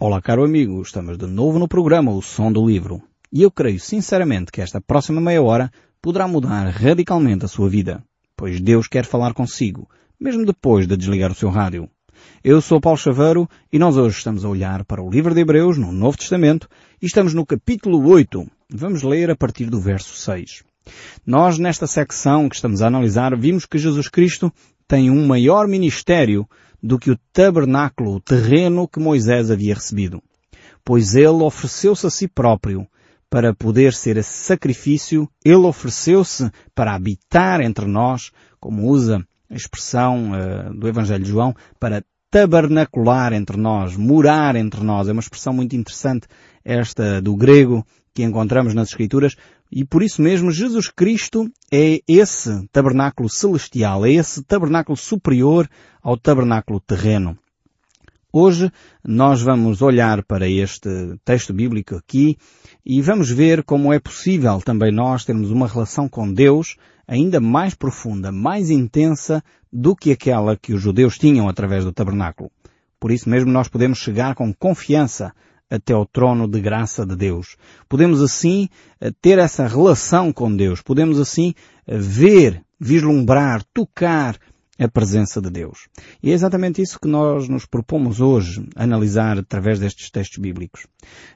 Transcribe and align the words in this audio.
Olá, 0.00 0.22
caro 0.22 0.44
amigo, 0.44 0.80
estamos 0.80 1.18
de 1.18 1.26
novo 1.26 1.58
no 1.58 1.66
programa 1.66 2.12
O 2.12 2.22
Som 2.22 2.52
do 2.52 2.64
Livro. 2.64 3.02
E 3.32 3.42
eu 3.42 3.50
creio 3.50 3.80
sinceramente 3.80 4.52
que 4.52 4.60
esta 4.60 4.80
próxima 4.80 5.20
meia 5.20 5.42
hora 5.42 5.72
poderá 6.00 6.28
mudar 6.28 6.68
radicalmente 6.68 7.44
a 7.44 7.48
sua 7.48 7.68
vida, 7.68 8.00
pois 8.36 8.60
Deus 8.60 8.86
quer 8.86 9.04
falar 9.04 9.34
consigo, 9.34 9.90
mesmo 10.18 10.46
depois 10.46 10.86
de 10.86 10.96
desligar 10.96 11.32
o 11.32 11.34
seu 11.34 11.50
rádio. 11.50 11.90
Eu 12.44 12.60
sou 12.60 12.80
Paulo 12.80 12.96
Chaveiro 12.96 13.48
e 13.72 13.78
nós 13.80 13.96
hoje 13.96 14.18
estamos 14.18 14.44
a 14.44 14.48
olhar 14.48 14.84
para 14.84 15.02
o 15.02 15.10
livro 15.10 15.34
de 15.34 15.40
Hebreus 15.40 15.76
no 15.76 15.90
Novo 15.90 16.16
Testamento 16.16 16.68
e 17.02 17.06
estamos 17.06 17.34
no 17.34 17.44
capítulo 17.44 18.08
8. 18.08 18.46
Vamos 18.70 19.02
ler 19.02 19.32
a 19.32 19.36
partir 19.36 19.66
do 19.66 19.80
verso 19.80 20.14
6. 20.14 20.62
Nós, 21.26 21.58
nesta 21.58 21.88
secção 21.88 22.48
que 22.48 22.54
estamos 22.54 22.82
a 22.82 22.86
analisar, 22.86 23.36
vimos 23.36 23.66
que 23.66 23.78
Jesus 23.78 24.08
Cristo 24.08 24.52
tem 24.86 25.10
um 25.10 25.26
maior 25.26 25.66
ministério 25.66 26.48
do 26.82 26.98
que 26.98 27.10
o 27.10 27.18
tabernáculo 27.32 28.20
terreno 28.20 28.88
que 28.88 29.00
Moisés 29.00 29.50
havia 29.50 29.74
recebido. 29.74 30.22
Pois 30.84 31.14
ele 31.14 31.42
ofereceu-se 31.42 32.06
a 32.06 32.10
si 32.10 32.28
próprio 32.28 32.86
para 33.30 33.54
poder 33.54 33.92
ser 33.92 34.16
esse 34.16 34.32
sacrifício, 34.32 35.28
ele 35.44 35.56
ofereceu-se 35.56 36.50
para 36.74 36.94
habitar 36.94 37.60
entre 37.60 37.86
nós, 37.86 38.30
como 38.58 38.86
usa 38.86 39.22
a 39.50 39.54
expressão 39.54 40.32
uh, 40.32 40.74
do 40.74 40.88
Evangelho 40.88 41.24
de 41.24 41.30
João, 41.30 41.54
para 41.78 42.02
tabernacular 42.30 43.32
entre 43.32 43.56
nós, 43.56 43.96
morar 43.96 44.56
entre 44.56 44.82
nós. 44.82 45.08
É 45.08 45.12
uma 45.12 45.20
expressão 45.20 45.52
muito 45.52 45.76
interessante 45.76 46.26
esta 46.64 47.20
do 47.20 47.36
grego 47.36 47.84
que 48.14 48.22
encontramos 48.22 48.74
nas 48.74 48.88
Escrituras 48.88 49.36
e 49.70 49.84
por 49.84 50.02
isso 50.02 50.22
mesmo 50.22 50.50
Jesus 50.50 50.88
Cristo 50.88 51.50
é 51.72 52.00
esse 52.08 52.66
tabernáculo 52.68 53.28
celestial, 53.28 54.04
é 54.04 54.12
esse 54.12 54.42
tabernáculo 54.42 54.96
superior 54.96 55.68
ao 56.02 56.16
tabernáculo 56.16 56.80
terreno. 56.80 57.38
Hoje 58.32 58.70
nós 59.02 59.40
vamos 59.40 59.80
olhar 59.80 60.22
para 60.22 60.48
este 60.48 60.90
texto 61.24 61.52
bíblico 61.52 61.96
aqui 61.96 62.36
e 62.84 63.00
vamos 63.00 63.30
ver 63.30 63.64
como 63.64 63.92
é 63.92 63.98
possível 63.98 64.60
também 64.60 64.92
nós 64.92 65.24
termos 65.24 65.50
uma 65.50 65.66
relação 65.66 66.08
com 66.08 66.30
Deus 66.30 66.76
ainda 67.06 67.40
mais 67.40 67.74
profunda, 67.74 68.30
mais 68.30 68.68
intensa 68.68 69.42
do 69.72 69.96
que 69.96 70.12
aquela 70.12 70.56
que 70.56 70.74
os 70.74 70.82
judeus 70.82 71.16
tinham 71.16 71.48
através 71.48 71.84
do 71.84 71.92
tabernáculo. 71.92 72.50
Por 73.00 73.10
isso 73.10 73.30
mesmo 73.30 73.50
nós 73.50 73.68
podemos 73.68 73.98
chegar 73.98 74.34
com 74.34 74.52
confiança 74.52 75.32
até 75.70 75.92
ao 75.92 76.06
trono 76.06 76.48
de 76.48 76.60
graça 76.60 77.04
de 77.04 77.16
Deus. 77.16 77.56
Podemos 77.88 78.22
assim 78.22 78.68
eh, 79.00 79.10
ter 79.20 79.38
essa 79.38 79.66
relação 79.66 80.32
com 80.32 80.54
Deus. 80.54 80.80
Podemos 80.80 81.18
assim 81.18 81.54
eh, 81.86 81.98
ver, 81.98 82.62
vislumbrar, 82.80 83.62
tocar 83.72 84.38
a 84.78 84.88
presença 84.88 85.40
de 85.40 85.50
Deus. 85.50 85.88
E 86.22 86.30
é 86.30 86.34
exatamente 86.34 86.80
isso 86.80 87.00
que 87.00 87.08
nós 87.08 87.48
nos 87.48 87.66
propomos 87.66 88.20
hoje 88.20 88.64
analisar 88.76 89.38
através 89.38 89.80
destes 89.80 90.08
textos 90.10 90.38
bíblicos. 90.38 90.86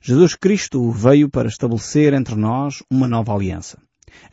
Jesus 0.01 0.37
Cristo 0.37 0.91
veio 0.93 1.29
para 1.29 1.49
estabelecer 1.49 2.15
entre 2.15 2.37
nós 2.37 2.83
uma 2.89 3.09
nova 3.09 3.35
aliança. 3.35 3.79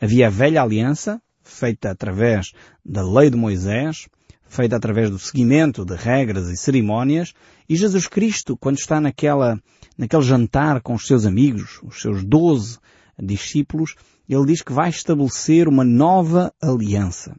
Havia 0.00 0.28
a 0.28 0.30
velha 0.30 0.62
aliança, 0.62 1.20
feita 1.42 1.90
através 1.90 2.52
da 2.84 3.02
lei 3.02 3.30
de 3.30 3.36
Moisés, 3.36 4.06
feita 4.46 4.76
através 4.76 5.10
do 5.10 5.18
seguimento 5.18 5.84
de 5.84 5.96
regras 5.96 6.48
e 6.48 6.56
cerimónias, 6.56 7.32
e 7.70 7.76
Jesus 7.76 8.08
Cristo, 8.08 8.56
quando 8.56 8.78
está 8.78 9.00
naquela, 9.00 9.56
naquele 9.96 10.22
jantar 10.22 10.80
com 10.80 10.92
os 10.92 11.06
seus 11.06 11.24
amigos, 11.24 11.78
os 11.84 12.00
seus 12.00 12.24
doze 12.24 12.80
discípulos, 13.16 13.94
ele 14.28 14.44
diz 14.46 14.60
que 14.60 14.72
vai 14.72 14.88
estabelecer 14.88 15.68
uma 15.68 15.84
nova 15.84 16.52
aliança. 16.60 17.32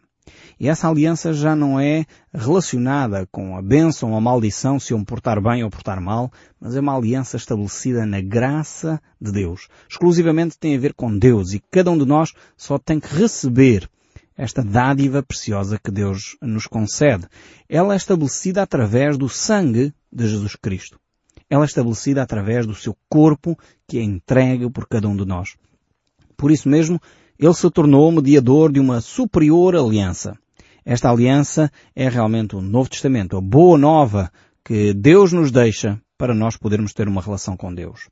E 0.57 0.69
essa 0.69 0.87
aliança 0.87 1.33
já 1.33 1.53
não 1.53 1.77
é 1.77 2.05
relacionada 2.33 3.27
com 3.29 3.57
a 3.57 3.61
bênção 3.61 4.11
ou 4.11 4.17
a 4.17 4.21
maldição, 4.21 4.79
se 4.79 4.93
eu 4.93 4.99
me 4.99 5.03
portar 5.03 5.41
bem 5.43 5.65
ou 5.65 5.69
portar 5.69 5.99
mal, 5.99 6.31
mas 6.61 6.77
é 6.77 6.79
uma 6.79 6.95
aliança 6.95 7.35
estabelecida 7.35 8.05
na 8.05 8.21
graça 8.21 9.01
de 9.19 9.33
Deus. 9.33 9.67
Exclusivamente 9.89 10.57
tem 10.57 10.77
a 10.77 10.79
ver 10.79 10.93
com 10.93 11.17
Deus 11.17 11.51
e 11.51 11.61
cada 11.69 11.91
um 11.91 11.97
de 11.97 12.05
nós 12.05 12.31
só 12.55 12.77
tem 12.77 13.01
que 13.01 13.13
receber 13.13 13.89
esta 14.37 14.63
dádiva 14.63 15.21
preciosa 15.21 15.77
que 15.77 15.91
Deus 15.91 16.37
nos 16.41 16.67
concede. 16.67 17.27
Ela 17.67 17.95
é 17.95 17.97
estabelecida 17.97 18.63
através 18.63 19.17
do 19.17 19.27
sangue 19.27 19.93
de 20.11 20.27
Jesus 20.27 20.55
Cristo. 20.55 20.99
Ela 21.49 21.63
é 21.63 21.65
estabelecida 21.65 22.21
através 22.21 22.65
do 22.65 22.75
seu 22.75 22.95
corpo 23.09 23.57
que 23.87 23.97
é 23.99 24.03
entregue 24.03 24.69
por 24.69 24.87
cada 24.87 25.07
um 25.07 25.15
de 25.15 25.25
nós. 25.25 25.55
Por 26.37 26.51
isso 26.51 26.69
mesmo, 26.69 26.99
ele 27.37 27.53
se 27.53 27.69
tornou 27.69 28.11
mediador 28.11 28.71
de 28.71 28.79
uma 28.79 29.01
superior 29.01 29.75
aliança. 29.75 30.37
Esta 30.85 31.09
aliança 31.09 31.71
é 31.95 32.09
realmente 32.09 32.55
o 32.55 32.61
Novo 32.61 32.89
Testamento, 32.89 33.37
a 33.37 33.41
boa 33.41 33.77
nova 33.77 34.31
que 34.63 34.93
Deus 34.93 35.31
nos 35.33 35.51
deixa 35.51 35.99
para 36.17 36.33
nós 36.33 36.57
podermos 36.57 36.93
ter 36.93 37.07
uma 37.07 37.21
relação 37.21 37.57
com 37.57 37.73
Deus. 37.73 38.09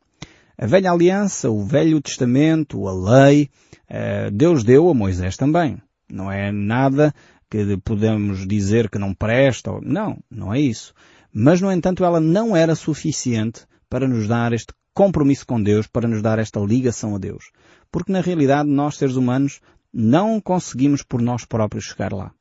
A 0.58 0.66
velha 0.66 0.92
aliança, 0.92 1.50
o 1.50 1.64
Velho 1.64 2.02
Testamento, 2.02 2.88
a 2.88 2.92
lei, 2.92 3.50
eh, 3.88 4.30
Deus 4.30 4.64
deu 4.64 4.90
a 4.90 4.94
Moisés 4.94 5.38
também. 5.38 5.82
Não 6.12 6.32
é 6.32 6.52
nada 6.52 7.14
que 7.50 7.78
podemos 7.78 8.46
dizer 8.46 8.90
que 8.90 9.00
não 9.00 9.14
presta. 9.14 9.72
Não, 9.82 10.18
não 10.30 10.54
é 10.54 10.60
isso. 10.60 10.94
Mas, 11.34 11.62
no 11.62 11.72
entanto, 11.72 12.04
ela 12.04 12.20
não 12.20 12.56
era 12.56 12.76
suficiente 12.76 13.66
para 13.90 14.08
nos 14.08 14.28
dar 14.28 14.54
este 14.54 14.74
compromisso 14.94 15.46
com 15.46 15.62
Deus, 15.62 15.88
para 15.88 16.08
nos 16.08 16.22
dar 16.22 16.40
esta 16.40 16.60
ligação 16.60 17.16
a 17.16 17.20
Deus. 17.20 17.52
Porque, 17.92 18.12
na 18.12 18.22
realidade, 18.22 18.70
nós, 18.70 18.98
seres 18.98 19.16
humanos, 19.16 19.62
não 19.94 20.40
conseguimos 20.40 21.04
por 21.04 21.22
nós 21.22 21.46
próprios 21.46 21.86
chegar 21.86 22.14
lá. 22.14 22.32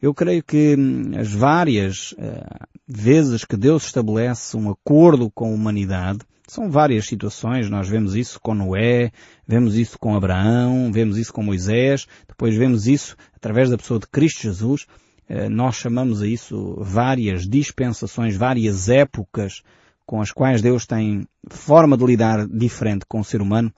Eu 0.00 0.12
creio 0.12 0.42
que 0.42 0.74
hum, 0.76 1.12
as 1.16 1.32
várias 1.32 2.12
uh, 2.12 2.66
vezes 2.86 3.44
que 3.44 3.56
Deus 3.56 3.84
estabelece 3.84 4.56
um 4.56 4.70
acordo 4.70 5.30
com 5.30 5.46
a 5.46 5.54
humanidade, 5.54 6.20
são 6.48 6.68
várias 6.68 7.06
situações, 7.06 7.70
nós 7.70 7.88
vemos 7.88 8.16
isso 8.16 8.40
com 8.40 8.52
Noé, 8.52 9.12
vemos 9.46 9.76
isso 9.76 9.96
com 9.98 10.14
Abraão, 10.14 10.90
vemos 10.92 11.16
isso 11.16 11.32
com 11.32 11.42
Moisés, 11.42 12.06
depois 12.28 12.56
vemos 12.56 12.86
isso 12.86 13.16
através 13.34 13.70
da 13.70 13.78
pessoa 13.78 14.00
de 14.00 14.06
Cristo 14.08 14.42
Jesus. 14.42 14.86
Eh, 15.34 15.48
nós 15.48 15.76
chamamos 15.76 16.20
a 16.20 16.26
isso 16.26 16.76
várias 16.78 17.48
dispensações, 17.48 18.36
várias 18.36 18.90
épocas 18.90 19.62
com 20.04 20.20
as 20.20 20.30
quais 20.30 20.60
Deus 20.60 20.84
tem 20.84 21.26
forma 21.48 21.96
de 21.96 22.04
lidar 22.04 22.46
diferente 22.46 23.06
com 23.08 23.20
o 23.20 23.24
ser 23.24 23.40
humano. 23.40 23.72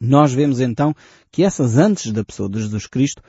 Nós 0.00 0.32
vemos 0.32 0.60
então 0.60 0.94
que 1.32 1.42
essas 1.42 1.78
antes 1.78 2.12
da 2.12 2.24
pessoa 2.24 2.48
de 2.48 2.60
Jesus 2.60 2.86
Cristo 2.86 3.20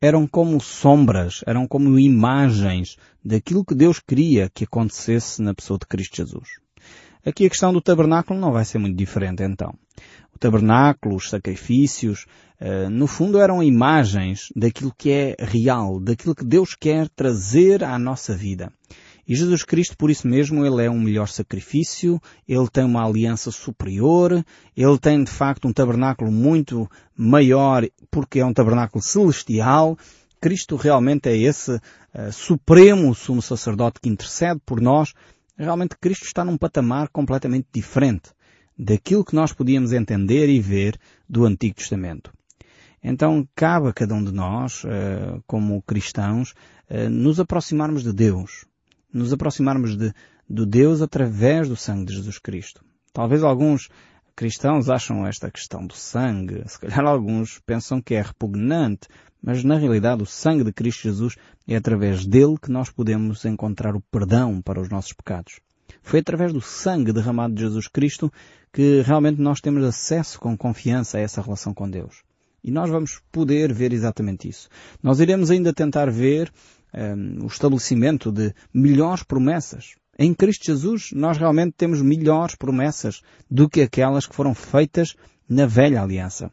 eram 0.00 0.28
como 0.28 0.60
sombras, 0.60 1.40
eram 1.44 1.66
como 1.66 1.98
imagens 1.98 2.96
daquilo 3.24 3.64
que 3.64 3.74
Deus 3.74 3.98
queria 3.98 4.48
que 4.48 4.62
acontecesse 4.62 5.42
na 5.42 5.52
pessoa 5.52 5.80
de 5.80 5.86
Cristo 5.86 6.18
Jesus. 6.18 6.50
Aqui 7.26 7.46
a 7.46 7.50
questão 7.50 7.72
do 7.72 7.80
tabernáculo 7.80 8.38
não 8.38 8.52
vai 8.52 8.64
ser 8.64 8.78
muito 8.78 8.96
diferente 8.96 9.42
então. 9.42 9.74
O 10.34 10.38
tabernáculo, 10.38 11.16
os 11.16 11.28
sacrifícios, 11.28 12.26
uh, 12.60 12.90
no 12.90 13.06
fundo 13.06 13.38
eram 13.38 13.62
imagens 13.62 14.48
daquilo 14.56 14.92
que 14.96 15.10
é 15.10 15.36
real, 15.38 16.00
daquilo 16.00 16.34
que 16.34 16.44
Deus 16.44 16.74
quer 16.74 17.08
trazer 17.10 17.84
à 17.84 17.98
nossa 17.98 18.34
vida. 18.34 18.72
E 19.26 19.36
Jesus 19.36 19.62
Cristo, 19.62 19.96
por 19.96 20.10
isso 20.10 20.26
mesmo, 20.26 20.66
Ele 20.66 20.84
é 20.84 20.90
um 20.90 21.00
melhor 21.00 21.28
sacrifício, 21.28 22.20
Ele 22.48 22.68
tem 22.68 22.84
uma 22.84 23.06
aliança 23.06 23.50
superior, 23.50 24.44
Ele 24.76 24.98
tem 24.98 25.22
de 25.22 25.30
facto 25.30 25.68
um 25.68 25.72
tabernáculo 25.72 26.32
muito 26.32 26.90
maior 27.16 27.86
porque 28.10 28.40
é 28.40 28.44
um 28.44 28.52
tabernáculo 28.52 29.02
celestial. 29.02 29.96
Cristo 30.40 30.74
realmente 30.74 31.28
é 31.28 31.36
esse 31.36 31.72
uh, 31.74 32.32
supremo 32.32 33.14
sumo 33.14 33.40
sacerdote 33.40 34.00
que 34.00 34.08
intercede 34.08 34.60
por 34.66 34.80
nós 34.80 35.14
realmente 35.56 35.96
Cristo 36.00 36.24
está 36.24 36.44
num 36.44 36.56
patamar 36.56 37.08
completamente 37.08 37.68
diferente 37.72 38.30
daquilo 38.82 39.24
que 39.24 39.34
nós 39.34 39.52
podíamos 39.52 39.92
entender 39.92 40.48
e 40.48 40.60
ver 40.60 40.98
do 41.28 41.44
Antigo 41.44 41.76
Testamento. 41.76 42.32
Então 43.02 43.46
cabe 43.54 43.88
a 43.88 43.92
cada 43.92 44.14
um 44.14 44.24
de 44.24 44.32
nós, 44.32 44.82
eh, 44.84 45.38
como 45.46 45.80
cristãos, 45.82 46.52
eh, 46.88 47.08
nos 47.08 47.38
aproximarmos 47.38 48.02
de 48.02 48.12
Deus, 48.12 48.64
nos 49.12 49.32
aproximarmos 49.32 49.96
de, 49.96 50.12
de 50.50 50.66
Deus 50.66 51.00
através 51.00 51.68
do 51.68 51.76
sangue 51.76 52.06
de 52.06 52.14
Jesus 52.14 52.38
Cristo. 52.38 52.84
Talvez 53.12 53.44
alguns 53.44 53.88
cristãos 54.34 54.88
acham 54.88 55.26
esta 55.26 55.50
questão 55.50 55.86
do 55.86 55.94
sangue, 55.94 56.64
se 56.66 56.78
calhar 56.78 57.04
alguns 57.04 57.60
pensam 57.64 58.00
que 58.00 58.14
é 58.14 58.22
repugnante, 58.22 59.06
mas 59.40 59.62
na 59.62 59.76
realidade 59.76 60.22
o 60.22 60.26
sangue 60.26 60.64
de 60.64 60.72
Cristo 60.72 61.02
Jesus 61.02 61.36
é 61.68 61.76
através 61.76 62.26
dele 62.26 62.56
que 62.60 62.70
nós 62.70 62.90
podemos 62.90 63.44
encontrar 63.44 63.94
o 63.94 64.00
perdão 64.10 64.60
para 64.60 64.80
os 64.80 64.88
nossos 64.88 65.12
pecados. 65.12 65.60
Foi 66.02 66.20
através 66.20 66.52
do 66.52 66.60
sangue 66.60 67.12
derramado 67.12 67.54
de 67.54 67.62
Jesus 67.62 67.88
Cristo 67.88 68.32
que 68.72 69.02
realmente 69.02 69.40
nós 69.40 69.60
temos 69.60 69.84
acesso 69.84 70.40
com 70.40 70.56
confiança 70.56 71.18
a 71.18 71.20
essa 71.20 71.40
relação 71.42 71.72
com 71.72 71.88
Deus. 71.88 72.22
E 72.64 72.70
nós 72.70 72.90
vamos 72.90 73.20
poder 73.30 73.72
ver 73.72 73.92
exatamente 73.92 74.48
isso. 74.48 74.68
Nós 75.02 75.20
iremos 75.20 75.50
ainda 75.50 75.72
tentar 75.72 76.10
ver 76.10 76.52
um, 76.94 76.98
ehm, 76.98 77.42
o 77.42 77.46
estabelecimento 77.46 78.30
de 78.30 78.54
melhores 78.72 79.22
promessas. 79.22 79.96
Em 80.18 80.32
Cristo 80.34 80.66
Jesus 80.66 81.10
nós 81.12 81.38
realmente 81.38 81.74
temos 81.76 82.00
melhores 82.00 82.54
promessas 82.54 83.22
do 83.50 83.68
que 83.68 83.82
aquelas 83.82 84.26
que 84.26 84.34
foram 84.34 84.54
feitas 84.54 85.16
na 85.48 85.66
velha 85.66 86.02
aliança. 86.02 86.50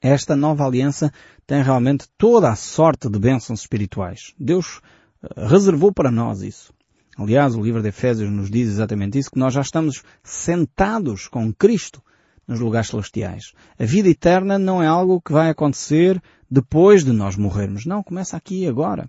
Esta 0.00 0.34
nova 0.34 0.64
aliança 0.64 1.12
tem 1.46 1.62
realmente 1.62 2.06
toda 2.16 2.50
a 2.50 2.56
sorte 2.56 3.08
de 3.08 3.18
bênçãos 3.18 3.60
espirituais. 3.60 4.34
Deus 4.38 4.80
eh, 5.22 5.46
reservou 5.46 5.92
para 5.92 6.10
nós 6.10 6.40
isso. 6.40 6.72
Aliás, 7.20 7.54
o 7.54 7.60
livro 7.62 7.82
de 7.82 7.88
Efésios 7.90 8.30
nos 8.30 8.50
diz 8.50 8.66
exatamente 8.66 9.18
isso, 9.18 9.30
que 9.30 9.38
nós 9.38 9.52
já 9.52 9.60
estamos 9.60 10.02
sentados 10.22 11.28
com 11.28 11.52
Cristo 11.52 12.02
nos 12.48 12.60
lugares 12.60 12.88
celestiais. 12.88 13.52
A 13.78 13.84
vida 13.84 14.08
eterna 14.08 14.58
não 14.58 14.82
é 14.82 14.86
algo 14.86 15.20
que 15.20 15.30
vai 15.30 15.50
acontecer 15.50 16.18
depois 16.50 17.04
de 17.04 17.12
nós 17.12 17.36
morrermos. 17.36 17.84
Não, 17.84 18.02
começa 18.02 18.38
aqui 18.38 18.62
e 18.62 18.66
agora. 18.66 19.06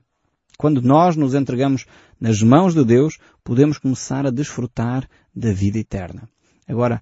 Quando 0.57 0.81
nós 0.81 1.15
nos 1.15 1.33
entregamos 1.33 1.85
nas 2.19 2.43
mãos 2.43 2.73
de 2.75 2.83
Deus, 2.83 3.17
podemos 3.45 3.77
começar 3.77 4.27
a 4.27 4.29
desfrutar 4.29 5.07
da 5.33 5.53
vida 5.53 5.79
eterna. 5.79 6.27
Agora, 6.67 7.01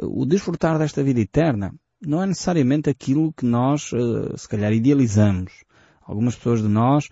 o 0.00 0.24
desfrutar 0.24 0.78
desta 0.78 1.02
vida 1.02 1.20
eterna 1.20 1.74
não 2.00 2.22
é 2.22 2.26
necessariamente 2.26 2.88
aquilo 2.88 3.32
que 3.32 3.44
nós, 3.44 3.90
eh, 3.92 4.36
se 4.36 4.48
calhar, 4.48 4.72
idealizamos. 4.72 5.64
Algumas 6.06 6.36
pessoas 6.36 6.62
de 6.62 6.68
nós 6.68 7.08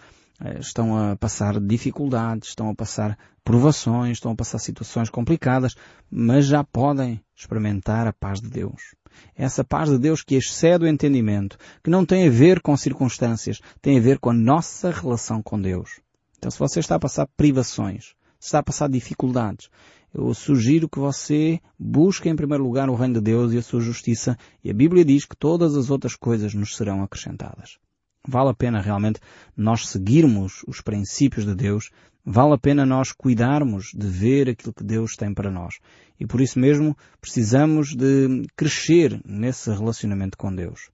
estão 0.59 0.97
a 0.97 1.17
passar 1.17 1.61
dificuldades, 1.61 2.49
estão 2.49 2.69
a 2.69 2.75
passar 2.75 3.19
provações, 3.45 4.13
estão 4.13 4.33
a 4.33 4.37
passar 4.37 4.59
situações 4.59 5.11
complicadas, 5.11 5.75
mas 6.11 6.47
já 6.47 6.65
podem 6.65 7.21
experimentar 7.37 8.07
a 8.07 8.13
paz 8.13 8.41
de 8.41 8.49
Deus. 8.49 8.95
Essa 9.37 9.63
paz 9.63 9.91
de 9.91 9.99
Deus 9.99 10.23
que 10.23 10.35
excede 10.35 10.85
o 10.85 10.89
entendimento, 10.89 11.57
que 11.83 11.91
não 11.91 12.05
tem 12.05 12.27
a 12.27 12.31
ver 12.31 12.61
com 12.61 12.77
circunstâncias, 12.77 13.61
tem 13.81 13.99
a 13.99 14.01
ver 14.01 14.19
com 14.19 14.31
a 14.31 14.35
nossa 14.35 14.91
relação 14.91 15.43
com 15.43 15.61
Deus. 15.61 16.01
Então 16.39 16.51
se 16.51 16.59
você 16.59 16.81
está 16.81 16.97
a 16.97 17.01
passar 17.01 17.29
privações, 17.37 18.15
se 18.39 18.49
está 18.49 18.59
a 18.59 18.63
passar 18.63 18.89
dificuldades, 18.89 19.69
eu 20.13 20.33
sugiro 20.33 20.89
que 20.89 20.99
você 20.99 21.61
busque 21.79 22.29
em 22.29 22.37
primeiro 22.37 22.63
lugar 22.63 22.89
o 22.89 22.95
reino 22.95 23.15
de 23.15 23.21
Deus 23.21 23.53
e 23.53 23.59
a 23.59 23.63
sua 23.63 23.81
justiça, 23.81 24.39
e 24.63 24.71
a 24.71 24.75
Bíblia 24.75 25.05
diz 25.05 25.25
que 25.25 25.37
todas 25.37 25.77
as 25.77 25.91
outras 25.91 26.15
coisas 26.15 26.55
nos 26.55 26.77
serão 26.77 27.03
acrescentadas. 27.03 27.79
Vale 28.27 28.51
a 28.51 28.55
pena 28.55 28.81
realmente 28.81 29.21
nós 29.57 29.89
seguirmos 29.89 30.63
os 30.67 30.81
princípios 30.81 31.45
de 31.45 31.55
Deus, 31.55 31.91
vale 32.25 32.55
a 32.55 32.59
pena 32.59 32.87
nós 32.87 33.13
cuidarmos 33.13 33.91
de 33.95 34.07
ver 34.07 34.49
aquilo 34.49 34.73
que 34.73 34.83
Deus 34.83 35.15
tem 35.15 35.35
para 35.35 35.51
nós. 35.51 35.79
E 36.19 36.27
por 36.27 36.41
isso 36.41 36.59
mesmo 36.59 36.97
precisamos 37.21 37.95
de 37.95 38.47
crescer 38.57 39.21
nesse 39.25 39.71
relacionamento 39.71 40.39
com 40.39 40.55
Deus. 40.55 40.91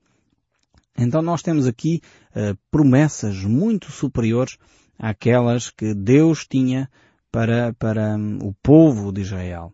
Então 0.98 1.22
nós 1.22 1.42
temos 1.42 1.66
aqui 1.66 2.02
uh, 2.30 2.58
promessas 2.70 3.44
muito 3.44 3.90
superiores 3.90 4.58
àquelas 4.98 5.70
que 5.70 5.94
Deus 5.94 6.46
tinha 6.46 6.90
para, 7.30 7.72
para 7.74 8.16
um, 8.16 8.38
o 8.42 8.54
povo 8.62 9.12
de 9.12 9.22
Israel. 9.22 9.72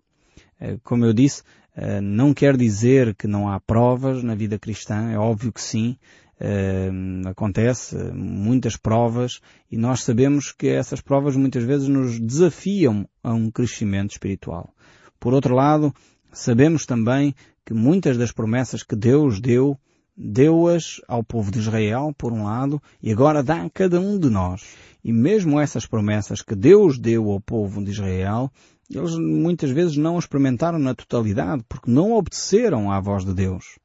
Uh, 0.60 0.78
como 0.84 1.04
eu 1.04 1.12
disse, 1.12 1.42
uh, 1.76 2.00
não 2.02 2.34
quer 2.34 2.56
dizer 2.56 3.14
que 3.14 3.26
não 3.26 3.48
há 3.48 3.58
provas 3.58 4.22
na 4.22 4.34
vida 4.34 4.58
cristã, 4.58 5.10
é 5.10 5.18
óbvio 5.18 5.52
que 5.52 5.60
sim, 5.60 5.96
Uh, 6.38 7.26
acontece 7.28 7.96
muitas 8.12 8.76
provas 8.76 9.40
e 9.70 9.78
nós 9.78 10.02
sabemos 10.02 10.52
que 10.52 10.68
essas 10.68 11.00
provas 11.00 11.34
muitas 11.34 11.64
vezes 11.64 11.88
nos 11.88 12.20
desafiam 12.20 13.08
a 13.22 13.32
um 13.32 13.50
crescimento 13.50 14.10
espiritual. 14.10 14.74
Por 15.18 15.32
outro 15.32 15.54
lado, 15.54 15.94
sabemos 16.32 16.84
também 16.84 17.34
que 17.64 17.72
muitas 17.72 18.18
das 18.18 18.32
promessas 18.32 18.82
que 18.82 18.94
Deus 18.94 19.40
deu, 19.40 19.78
deu-as 20.16 21.00
ao 21.08 21.24
povo 21.24 21.50
de 21.50 21.58
Israel, 21.58 22.14
por 22.16 22.32
um 22.32 22.44
lado, 22.44 22.80
e 23.02 23.10
agora 23.10 23.42
dá 23.42 23.62
a 23.62 23.70
cada 23.70 23.98
um 23.98 24.18
de 24.18 24.28
nós. 24.28 24.62
E 25.02 25.12
mesmo 25.12 25.58
essas 25.58 25.86
promessas 25.86 26.42
que 26.42 26.54
Deus 26.54 26.98
deu 26.98 27.30
ao 27.30 27.40
povo 27.40 27.82
de 27.82 27.90
Israel, 27.90 28.50
eles 28.90 29.16
muitas 29.16 29.70
vezes 29.70 29.96
não 29.96 30.18
experimentaram 30.18 30.78
na 30.78 30.94
totalidade, 30.94 31.64
porque 31.68 31.90
não 31.90 32.12
obedeceram 32.12 32.90
à 32.90 33.00
voz 33.00 33.24
de 33.24 33.34
Deus. 33.34 33.78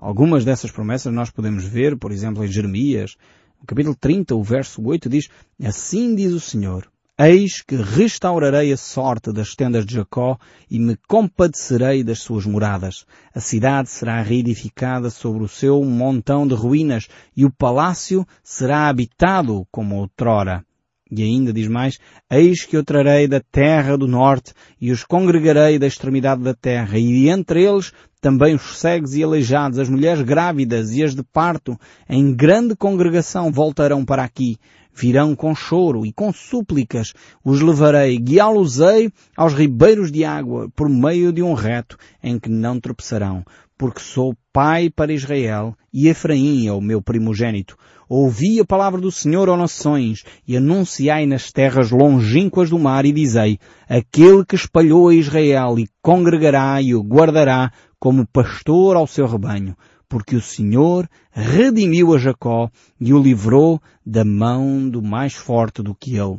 Algumas 0.00 0.44
dessas 0.44 0.70
promessas 0.70 1.12
nós 1.12 1.28
podemos 1.28 1.64
ver, 1.64 1.96
por 1.96 2.12
exemplo, 2.12 2.44
em 2.44 2.48
Jeremias, 2.48 3.16
no 3.60 3.66
capítulo 3.66 3.96
30, 3.96 4.34
o 4.36 4.42
verso 4.44 4.80
8 4.80 5.08
diz, 5.08 5.28
Assim 5.60 6.14
diz 6.14 6.32
o 6.32 6.38
Senhor, 6.38 6.88
Eis 7.20 7.62
que 7.62 7.74
restaurarei 7.74 8.72
a 8.72 8.76
sorte 8.76 9.32
das 9.32 9.56
tendas 9.56 9.84
de 9.84 9.96
Jacó 9.96 10.38
e 10.70 10.78
me 10.78 10.96
compadecerei 11.08 12.04
das 12.04 12.20
suas 12.20 12.46
moradas. 12.46 13.04
A 13.34 13.40
cidade 13.40 13.90
será 13.90 14.22
reedificada 14.22 15.10
sobre 15.10 15.42
o 15.42 15.48
seu 15.48 15.82
montão 15.82 16.46
de 16.46 16.54
ruínas 16.54 17.08
e 17.36 17.44
o 17.44 17.50
palácio 17.50 18.24
será 18.40 18.88
habitado 18.88 19.66
como 19.72 19.96
outrora. 19.96 20.64
E 21.10 21.22
ainda 21.22 21.52
diz 21.52 21.68
mais, 21.68 21.98
eis 22.30 22.64
que 22.64 22.76
eu 22.76 22.84
trarei 22.84 23.26
da 23.26 23.40
terra 23.40 23.96
do 23.96 24.06
norte 24.06 24.52
e 24.80 24.92
os 24.92 25.04
congregarei 25.04 25.78
da 25.78 25.86
extremidade 25.86 26.42
da 26.42 26.54
terra 26.54 26.98
e 26.98 27.28
entre 27.28 27.64
eles 27.64 27.92
também 28.20 28.54
os 28.54 28.78
cegos 28.78 29.14
e 29.14 29.22
aleijados, 29.22 29.78
as 29.78 29.88
mulheres 29.88 30.22
grávidas 30.22 30.92
e 30.92 31.02
as 31.02 31.14
de 31.14 31.22
parto, 31.22 31.78
em 32.08 32.34
grande 32.34 32.74
congregação 32.74 33.50
voltarão 33.50 34.04
para 34.04 34.24
aqui. 34.24 34.58
Virão 35.00 35.36
com 35.36 35.54
choro 35.54 36.04
e 36.04 36.12
com 36.12 36.32
súplicas, 36.32 37.14
os 37.44 37.60
levarei, 37.60 38.18
guiá-los-ei 38.18 39.12
aos 39.36 39.54
ribeiros 39.54 40.10
de 40.10 40.24
água, 40.24 40.68
por 40.74 40.88
meio 40.88 41.32
de 41.32 41.40
um 41.40 41.54
reto, 41.54 41.96
em 42.20 42.36
que 42.36 42.48
não 42.48 42.80
tropeçarão, 42.80 43.44
porque 43.78 44.00
sou 44.00 44.34
pai 44.52 44.90
para 44.90 45.12
Israel, 45.12 45.76
e 45.94 46.08
Efraim 46.08 46.66
é 46.66 46.72
o 46.72 46.80
meu 46.80 47.00
primogênito. 47.00 47.76
Ouvi 48.08 48.58
a 48.58 48.64
palavra 48.64 49.00
do 49.00 49.12
Senhor, 49.12 49.48
ó 49.48 49.56
nações, 49.56 50.24
e 50.48 50.56
anunciai 50.56 51.26
nas 51.26 51.52
terras 51.52 51.92
longínquas 51.92 52.68
do 52.68 52.78
mar, 52.78 53.06
e 53.06 53.12
dizei, 53.12 53.60
aquele 53.88 54.44
que 54.44 54.56
espalhou 54.56 55.10
a 55.10 55.14
Israel 55.14 55.78
e 55.78 55.88
congregará 56.02 56.82
e 56.82 56.92
o 56.92 57.04
guardará 57.04 57.70
como 58.00 58.26
pastor 58.26 58.96
ao 58.96 59.06
seu 59.06 59.28
rebanho, 59.28 59.76
porque 60.08 60.36
o 60.36 60.40
Senhor 60.40 61.08
redimiu 61.30 62.14
a 62.14 62.18
Jacó 62.18 62.70
e 63.00 63.12
o 63.12 63.22
livrou 63.22 63.80
da 64.04 64.24
mão 64.24 64.88
do 64.88 65.02
mais 65.02 65.34
forte 65.34 65.82
do 65.82 65.94
que 65.94 66.16
ele. 66.16 66.38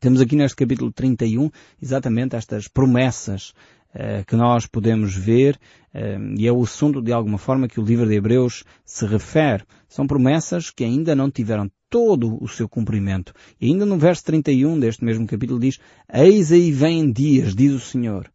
Temos 0.00 0.20
aqui 0.20 0.34
neste 0.34 0.56
capítulo 0.56 0.90
31 0.90 1.50
exatamente 1.80 2.34
estas 2.34 2.66
promessas 2.66 3.52
uh, 3.94 4.24
que 4.26 4.34
nós 4.34 4.66
podemos 4.66 5.14
ver 5.14 5.56
uh, 5.94 6.34
e 6.36 6.48
é 6.48 6.52
o 6.52 6.62
assunto 6.62 7.00
de 7.00 7.12
alguma 7.12 7.38
forma 7.38 7.68
que 7.68 7.78
o 7.78 7.84
livro 7.84 8.08
de 8.08 8.14
Hebreus 8.14 8.64
se 8.84 9.06
refere. 9.06 9.64
São 9.88 10.06
promessas 10.06 10.70
que 10.70 10.82
ainda 10.82 11.14
não 11.14 11.30
tiveram 11.30 11.70
todo 11.88 12.42
o 12.42 12.48
seu 12.48 12.66
cumprimento. 12.68 13.34
E 13.60 13.66
ainda 13.66 13.84
no 13.84 13.98
verso 13.98 14.24
31 14.24 14.80
deste 14.80 15.04
mesmo 15.04 15.26
capítulo 15.26 15.60
diz, 15.60 15.78
Eis 16.12 16.50
aí 16.50 16.72
vem 16.72 17.12
dias, 17.12 17.54
diz 17.54 17.72
o 17.72 17.78
Senhor, 17.78 18.31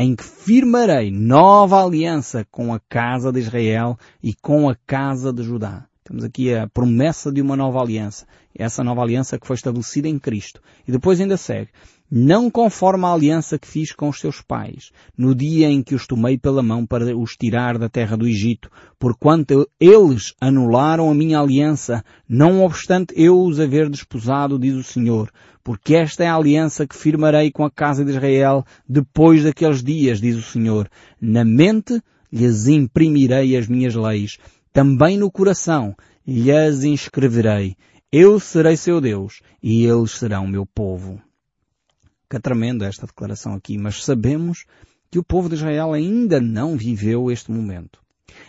em 0.00 0.14
que 0.14 0.22
firmarei 0.22 1.10
nova 1.10 1.84
aliança 1.84 2.46
com 2.52 2.72
a 2.72 2.78
casa 2.78 3.32
de 3.32 3.40
Israel 3.40 3.98
e 4.22 4.32
com 4.32 4.68
a 4.68 4.76
casa 4.86 5.32
de 5.32 5.42
Judá. 5.42 5.86
Temos 6.04 6.22
aqui 6.22 6.54
a 6.54 6.68
promessa 6.68 7.32
de 7.32 7.42
uma 7.42 7.56
nova 7.56 7.80
aliança. 7.80 8.24
Essa 8.56 8.84
nova 8.84 9.02
aliança 9.02 9.36
que 9.38 9.46
foi 9.46 9.56
estabelecida 9.56 10.06
em 10.06 10.16
Cristo. 10.16 10.62
E 10.86 10.92
depois 10.92 11.20
ainda 11.20 11.36
segue. 11.36 11.70
Não 12.08 12.48
conforme 12.48 13.04
a 13.04 13.12
aliança 13.12 13.58
que 13.58 13.66
fiz 13.66 13.92
com 13.92 14.08
os 14.08 14.20
seus 14.20 14.40
pais, 14.40 14.92
no 15.16 15.34
dia 15.34 15.68
em 15.68 15.82
que 15.82 15.96
os 15.96 16.06
tomei 16.06 16.38
pela 16.38 16.62
mão 16.62 16.86
para 16.86 17.14
os 17.14 17.36
tirar 17.36 17.76
da 17.76 17.88
terra 17.88 18.16
do 18.16 18.26
Egito, 18.26 18.70
porquanto 18.98 19.68
eles 19.78 20.32
anularam 20.40 21.10
a 21.10 21.14
minha 21.14 21.40
aliança, 21.40 22.02
não 22.26 22.64
obstante 22.64 23.12
eu 23.14 23.38
os 23.38 23.60
haver 23.60 23.90
desposado, 23.90 24.58
diz 24.58 24.74
o 24.74 24.82
Senhor, 24.82 25.30
porque 25.68 25.96
esta 25.96 26.24
é 26.24 26.26
a 26.26 26.34
aliança 26.34 26.86
que 26.86 26.96
firmarei 26.96 27.52
com 27.52 27.62
a 27.62 27.70
casa 27.70 28.02
de 28.02 28.12
Israel 28.12 28.64
depois 28.88 29.44
daqueles 29.44 29.82
dias, 29.82 30.18
diz 30.18 30.34
o 30.34 30.40
Senhor. 30.40 30.88
Na 31.20 31.44
mente 31.44 32.02
lhes 32.32 32.66
imprimirei 32.68 33.54
as 33.54 33.68
minhas 33.68 33.94
leis, 33.94 34.38
também 34.72 35.18
no 35.18 35.30
coração 35.30 35.94
lhes 36.26 36.84
inscreverei. 36.84 37.76
Eu 38.10 38.40
serei 38.40 38.78
seu 38.78 38.98
Deus 38.98 39.42
e 39.62 39.84
eles 39.84 40.12
serão 40.12 40.46
meu 40.46 40.64
povo. 40.64 41.20
Que 42.30 42.40
tremendo 42.40 42.82
esta 42.82 43.06
declaração 43.06 43.52
aqui, 43.52 43.76
mas 43.76 44.02
sabemos 44.02 44.64
que 45.10 45.18
o 45.18 45.22
povo 45.22 45.50
de 45.50 45.56
Israel 45.56 45.92
ainda 45.92 46.40
não 46.40 46.78
viveu 46.78 47.30
este 47.30 47.50
momento. 47.50 48.00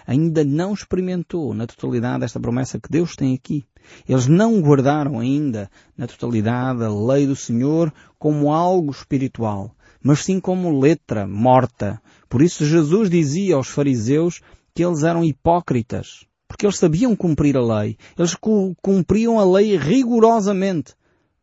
Ainda 0.05 0.43
não 0.43 0.73
experimentou 0.73 1.53
na 1.53 1.65
totalidade 1.67 2.23
esta 2.23 2.39
promessa 2.39 2.79
que 2.79 2.89
Deus 2.89 3.15
tem 3.15 3.33
aqui. 3.33 3.65
Eles 4.07 4.27
não 4.27 4.61
guardaram 4.61 5.19
ainda 5.19 5.69
na 5.97 6.07
totalidade 6.07 6.83
a 6.83 6.89
lei 6.89 7.25
do 7.25 7.35
Senhor 7.35 7.93
como 8.17 8.51
algo 8.51 8.91
espiritual, 8.91 9.75
mas 10.01 10.23
sim 10.23 10.39
como 10.39 10.79
letra 10.79 11.27
morta. 11.27 12.01
Por 12.27 12.41
isso 12.41 12.65
Jesus 12.65 13.09
dizia 13.09 13.55
aos 13.55 13.67
fariseus 13.67 14.41
que 14.73 14.83
eles 14.83 15.03
eram 15.03 15.23
hipócritas, 15.23 16.25
porque 16.47 16.65
eles 16.65 16.77
sabiam 16.77 17.15
cumprir 17.15 17.57
a 17.57 17.81
lei. 17.81 17.97
Eles 18.17 18.35
cumpriam 18.81 19.39
a 19.39 19.45
lei 19.45 19.77
rigorosamente, 19.77 20.93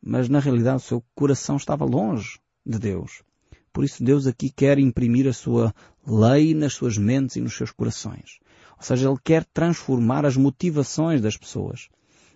mas 0.03 0.29
na 0.29 0.39
realidade 0.39 0.77
o 0.77 0.87
seu 0.87 1.05
coração 1.15 1.57
estava 1.57 1.85
longe 1.85 2.39
de 2.65 2.79
Deus. 2.79 3.26
Por 3.77 3.85
isso 3.85 4.03
Deus 4.03 4.27
aqui 4.27 4.49
quer 4.49 4.79
imprimir 4.79 5.29
a 5.29 5.35
sua 5.35 5.71
lei 6.07 6.55
nas 6.55 6.73
suas 6.73 6.97
mentes 6.97 7.37
e 7.37 7.43
nos 7.43 7.55
seus 7.55 7.71
corações. 7.71 8.39
Ou 8.75 8.83
seja, 8.83 9.07
Ele 9.07 9.19
quer 9.23 9.45
transformar 9.45 10.25
as 10.25 10.35
motivações 10.35 11.21
das 11.21 11.37
pessoas. 11.37 11.91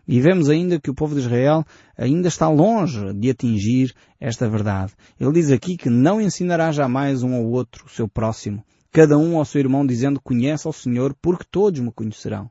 E 0.06 0.20
vemos 0.20 0.50
ainda 0.50 0.78
que 0.78 0.90
o 0.90 0.94
povo 0.94 1.14
de 1.14 1.22
Israel 1.22 1.64
ainda 1.96 2.28
está 2.28 2.46
longe 2.46 3.14
de 3.14 3.30
atingir 3.30 3.94
esta 4.20 4.50
verdade. 4.50 4.92
Ele 5.18 5.32
diz 5.32 5.50
aqui 5.50 5.78
que 5.78 5.88
não 5.88 6.20
ensinará 6.20 6.70
jamais 6.72 7.22
um 7.22 7.34
ao 7.34 7.46
outro, 7.46 7.86
o 7.86 7.88
seu 7.88 8.06
próximo, 8.06 8.62
cada 8.92 9.16
um 9.16 9.38
ao 9.38 9.44
seu 9.46 9.60
irmão, 9.60 9.86
dizendo 9.86 10.20
conhece 10.20 10.66
ao 10.66 10.74
Senhor, 10.74 11.16
porque 11.22 11.46
todos 11.50 11.80
me 11.80 11.90
conhecerão. 11.90 12.50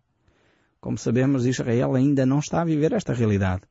Como 0.81 0.97
sabemos, 0.97 1.45
Israel 1.45 1.93
ainda 1.93 2.25
não 2.25 2.39
está 2.39 2.63
a 2.63 2.65
viver 2.65 2.91
esta 2.93 3.13
realidade. 3.13 3.61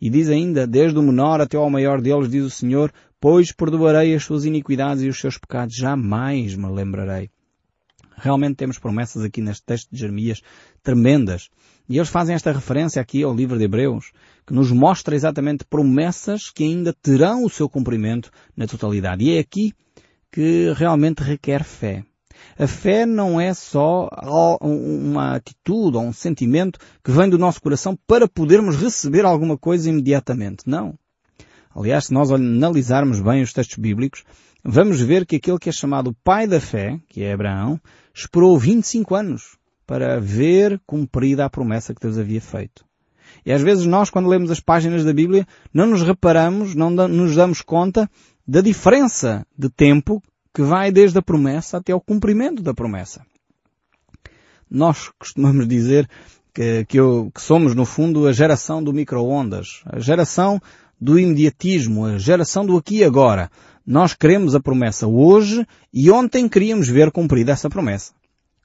E 0.00 0.08
diz 0.08 0.30
ainda, 0.30 0.66
desde 0.66 0.98
o 0.98 1.02
menor 1.02 1.42
até 1.42 1.58
ao 1.58 1.68
maior 1.68 2.00
deles, 2.00 2.30
diz 2.30 2.44
o 2.44 2.50
Senhor, 2.50 2.90
pois 3.20 3.52
perdoarei 3.52 4.14
as 4.14 4.24
suas 4.24 4.44
iniquidades 4.44 5.02
e 5.02 5.08
os 5.08 5.20
seus 5.20 5.36
pecados, 5.36 5.76
jamais 5.76 6.56
me 6.56 6.68
lembrarei. 6.68 7.30
Realmente 8.16 8.56
temos 8.56 8.78
promessas 8.78 9.22
aqui 9.22 9.40
neste 9.40 9.64
texto 9.64 9.88
de 9.90 9.98
Jeremias 9.98 10.42
tremendas. 10.82 11.48
E 11.88 11.96
eles 11.96 12.08
fazem 12.08 12.34
esta 12.34 12.52
referência 12.52 13.00
aqui 13.00 13.22
ao 13.22 13.34
livro 13.34 13.58
de 13.58 13.64
Hebreus, 13.64 14.12
que 14.46 14.52
nos 14.52 14.70
mostra 14.70 15.14
exatamente 15.14 15.64
promessas 15.64 16.50
que 16.50 16.64
ainda 16.64 16.92
terão 16.92 17.44
o 17.44 17.50
seu 17.50 17.68
cumprimento 17.68 18.30
na 18.56 18.66
totalidade. 18.66 19.24
E 19.24 19.36
é 19.36 19.40
aqui 19.40 19.72
que 20.30 20.72
realmente 20.76 21.22
requer 21.22 21.64
fé. 21.64 22.04
A 22.58 22.66
fé 22.66 23.06
não 23.06 23.40
é 23.40 23.52
só 23.54 24.08
uma 24.60 25.34
atitude 25.34 25.96
ou 25.96 26.04
um 26.04 26.12
sentimento 26.12 26.78
que 27.02 27.10
vem 27.10 27.28
do 27.28 27.38
nosso 27.38 27.60
coração 27.60 27.98
para 28.06 28.28
podermos 28.28 28.76
receber 28.76 29.24
alguma 29.24 29.56
coisa 29.58 29.88
imediatamente. 29.88 30.64
Não. 30.66 30.98
Aliás, 31.74 32.06
se 32.06 32.12
nós 32.12 32.30
analisarmos 32.32 33.20
bem 33.20 33.42
os 33.42 33.52
textos 33.52 33.78
bíblicos, 33.78 34.24
vamos 34.64 35.00
ver 35.00 35.24
que 35.24 35.36
aquele 35.36 35.58
que 35.58 35.68
é 35.68 35.72
chamado 35.72 36.16
pai 36.24 36.46
da 36.46 36.60
fé, 36.60 36.98
que 37.08 37.22
é 37.22 37.32
Abraão, 37.32 37.80
esperou 38.12 38.58
25 38.58 39.14
anos 39.14 39.56
para 39.86 40.20
ver 40.20 40.80
cumprida 40.86 41.44
a 41.44 41.50
promessa 41.50 41.94
que 41.94 42.00
Deus 42.00 42.18
havia 42.18 42.40
feito. 42.40 42.84
E 43.44 43.52
às 43.52 43.62
vezes 43.62 43.86
nós, 43.86 44.10
quando 44.10 44.28
lemos 44.28 44.50
as 44.50 44.60
páginas 44.60 45.04
da 45.04 45.12
Bíblia, 45.12 45.46
não 45.72 45.86
nos 45.86 46.02
reparamos, 46.02 46.74
não 46.74 46.90
nos 46.90 47.34
damos 47.34 47.62
conta 47.62 48.10
da 48.46 48.60
diferença 48.60 49.46
de 49.56 49.68
tempo 49.68 50.22
que 50.52 50.62
vai 50.62 50.90
desde 50.90 51.18
a 51.18 51.22
promessa 51.22 51.78
até 51.78 51.92
ao 51.92 52.00
cumprimento 52.00 52.62
da 52.62 52.74
promessa. 52.74 53.24
Nós 54.68 55.08
costumamos 55.18 55.66
dizer 55.66 56.08
que, 56.52 56.84
que, 56.84 56.98
eu, 56.98 57.30
que 57.34 57.40
somos, 57.40 57.74
no 57.74 57.84
fundo, 57.84 58.26
a 58.26 58.32
geração 58.32 58.82
do 58.82 58.92
micro-ondas, 58.92 59.82
a 59.86 59.98
geração 59.98 60.60
do 61.00 61.18
imediatismo, 61.18 62.04
a 62.04 62.18
geração 62.18 62.66
do 62.66 62.76
aqui 62.76 62.98
e 62.98 63.04
agora. 63.04 63.50
Nós 63.86 64.14
queremos 64.14 64.54
a 64.54 64.60
promessa 64.60 65.06
hoje 65.06 65.66
e 65.92 66.10
ontem 66.10 66.48
queríamos 66.48 66.88
ver 66.88 67.10
cumprida 67.10 67.52
essa 67.52 67.70
promessa. 67.70 68.12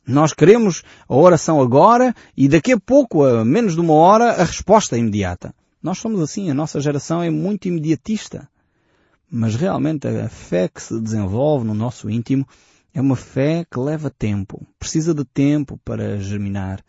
Nós 0.05 0.33
queremos 0.33 0.83
a 1.07 1.15
oração 1.15 1.61
agora 1.61 2.13
e 2.37 2.47
daqui 2.47 2.73
a 2.73 2.79
pouco, 2.79 3.23
a 3.23 3.43
menos 3.43 3.73
de 3.73 3.81
uma 3.81 3.93
hora, 3.93 4.33
a 4.33 4.43
resposta 4.43 4.95
é 4.95 4.99
imediata. 4.99 5.53
Nós 5.81 5.97
somos 5.97 6.21
assim, 6.21 6.49
a 6.49 6.53
nossa 6.53 6.79
geração 6.79 7.23
é 7.23 7.29
muito 7.29 7.67
imediatista. 7.67 8.47
Mas 9.31 9.55
realmente 9.55 10.07
a 10.07 10.29
fé 10.29 10.67
que 10.67 10.81
se 10.81 10.99
desenvolve 10.99 11.65
no 11.65 11.73
nosso 11.73 12.09
íntimo 12.09 12.47
é 12.93 13.01
uma 13.01 13.15
fé 13.15 13.65
que 13.69 13.79
leva 13.79 14.09
tempo, 14.09 14.65
precisa 14.79 15.13
de 15.13 15.25
tempo 15.25 15.79
para 15.83 16.19
germinar. 16.19 16.83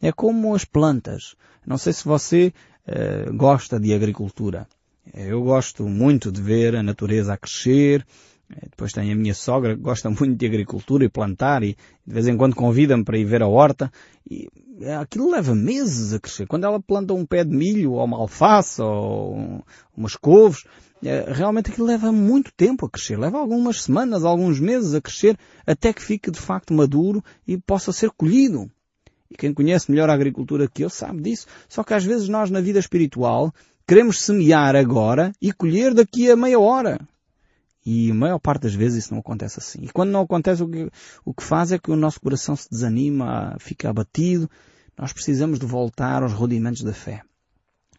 É 0.00 0.12
como 0.12 0.54
as 0.54 0.64
plantas. 0.64 1.34
Não 1.66 1.78
sei 1.78 1.92
se 1.92 2.04
você 2.04 2.52
uh, 2.86 3.32
gosta 3.34 3.80
de 3.80 3.94
agricultura. 3.94 4.68
Eu 5.14 5.42
gosto 5.42 5.84
muito 5.88 6.32
de 6.32 6.40
ver 6.40 6.74
a 6.76 6.82
natureza 6.82 7.32
a 7.32 7.36
crescer. 7.36 8.04
Eh, 8.50 8.66
depois 8.70 8.92
tem 8.92 9.12
a 9.12 9.16
minha 9.16 9.34
sogra 9.34 9.76
que 9.76 9.82
gosta 9.82 10.10
muito 10.10 10.36
de 10.36 10.46
agricultura 10.46 11.04
e 11.04 11.08
plantar 11.08 11.62
e 11.62 11.76
de 12.06 12.14
vez 12.14 12.26
em 12.26 12.36
quando 12.36 12.56
convida-me 12.56 13.04
para 13.04 13.18
ir 13.18 13.24
ver 13.24 13.42
a 13.42 13.46
horta. 13.46 13.90
E 14.28 14.48
eh, 14.80 14.94
aquilo 14.96 15.30
leva 15.30 15.54
meses 15.54 16.12
a 16.12 16.20
crescer. 16.20 16.46
Quando 16.46 16.64
ela 16.64 16.80
planta 16.80 17.14
um 17.14 17.24
pé 17.24 17.44
de 17.44 17.54
milho 17.54 17.92
ou 17.92 18.04
uma 18.04 18.16
alface 18.16 18.82
ou 18.82 19.64
umas 19.96 20.16
couves, 20.16 20.64
eh, 21.04 21.26
realmente 21.28 21.70
aquilo 21.70 21.86
leva 21.86 22.10
muito 22.10 22.52
tempo 22.56 22.86
a 22.86 22.90
crescer. 22.90 23.18
Leva 23.18 23.38
algumas 23.38 23.82
semanas, 23.82 24.24
alguns 24.24 24.58
meses 24.58 24.94
a 24.94 25.00
crescer 25.00 25.38
até 25.66 25.92
que 25.92 26.02
fique 26.02 26.30
de 26.30 26.40
facto 26.40 26.74
maduro 26.74 27.22
e 27.46 27.56
possa 27.56 27.92
ser 27.92 28.10
colhido. 28.10 28.70
E 29.30 29.36
quem 29.36 29.52
conhece 29.52 29.90
melhor 29.90 30.08
a 30.08 30.14
agricultura 30.14 30.68
que 30.68 30.84
eu 30.84 30.90
sabe 30.90 31.20
disso. 31.20 31.46
Só 31.68 31.82
que 31.82 31.94
às 31.94 32.04
vezes 32.04 32.28
nós 32.28 32.50
na 32.50 32.60
vida 32.60 32.78
espiritual 32.78 33.52
queremos 33.86 34.20
semear 34.20 34.74
agora 34.74 35.32
e 35.40 35.52
colher 35.52 35.94
daqui 35.94 36.30
a 36.30 36.36
meia 36.36 36.58
hora. 36.58 36.98
E 37.84 38.10
a 38.10 38.14
maior 38.14 38.38
parte 38.40 38.62
das 38.62 38.74
vezes 38.74 39.04
isso 39.04 39.14
não 39.14 39.20
acontece 39.20 39.60
assim. 39.60 39.78
E 39.82 39.88
quando 39.88 40.10
não 40.10 40.22
acontece, 40.22 40.62
o 40.62 40.68
que, 40.68 40.90
o 41.24 41.32
que 41.32 41.42
faz 41.42 41.70
é 41.70 41.78
que 41.78 41.90
o 41.90 41.96
nosso 41.96 42.20
coração 42.20 42.56
se 42.56 42.68
desanima, 42.68 43.56
fica 43.60 43.88
abatido. 43.88 44.50
Nós 44.98 45.12
precisamos 45.12 45.60
de 45.60 45.66
voltar 45.66 46.22
aos 46.22 46.32
rudimentos 46.32 46.82
da 46.82 46.92
fé. 46.92 47.22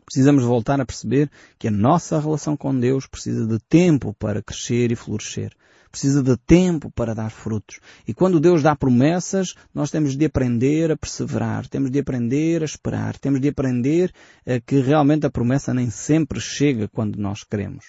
Precisamos 0.05 0.43
voltar 0.43 0.79
a 0.81 0.85
perceber 0.85 1.31
que 1.57 1.69
a 1.69 1.71
nossa 1.71 2.19
relação 2.19 2.57
com 2.57 2.77
Deus 2.77 3.07
precisa 3.07 3.45
de 3.47 3.59
tempo 3.59 4.13
para 4.13 4.43
crescer 4.43 4.91
e 4.91 4.95
florescer 4.95 5.53
precisa 5.89 6.23
de 6.23 6.35
tempo 6.37 6.91
para 6.91 7.13
dar 7.13 7.29
frutos. 7.29 7.79
E 8.07 8.13
quando 8.13 8.39
Deus 8.39 8.63
dá 8.63 8.75
promessas, 8.75 9.55
nós 9.73 9.91
temos 9.91 10.15
de 10.15 10.25
aprender 10.25 10.91
a 10.91 10.97
perseverar, 10.97 11.67
temos 11.67 11.91
de 11.91 11.99
aprender 11.99 12.61
a 12.61 12.65
esperar, 12.65 13.17
temos 13.17 13.39
de 13.41 13.49
aprender 13.49 14.13
que 14.65 14.79
realmente 14.79 15.25
a 15.25 15.29
promessa 15.29 15.73
nem 15.73 15.89
sempre 15.89 16.39
chega 16.39 16.87
quando 16.87 17.17
nós 17.17 17.43
queremos. 17.43 17.85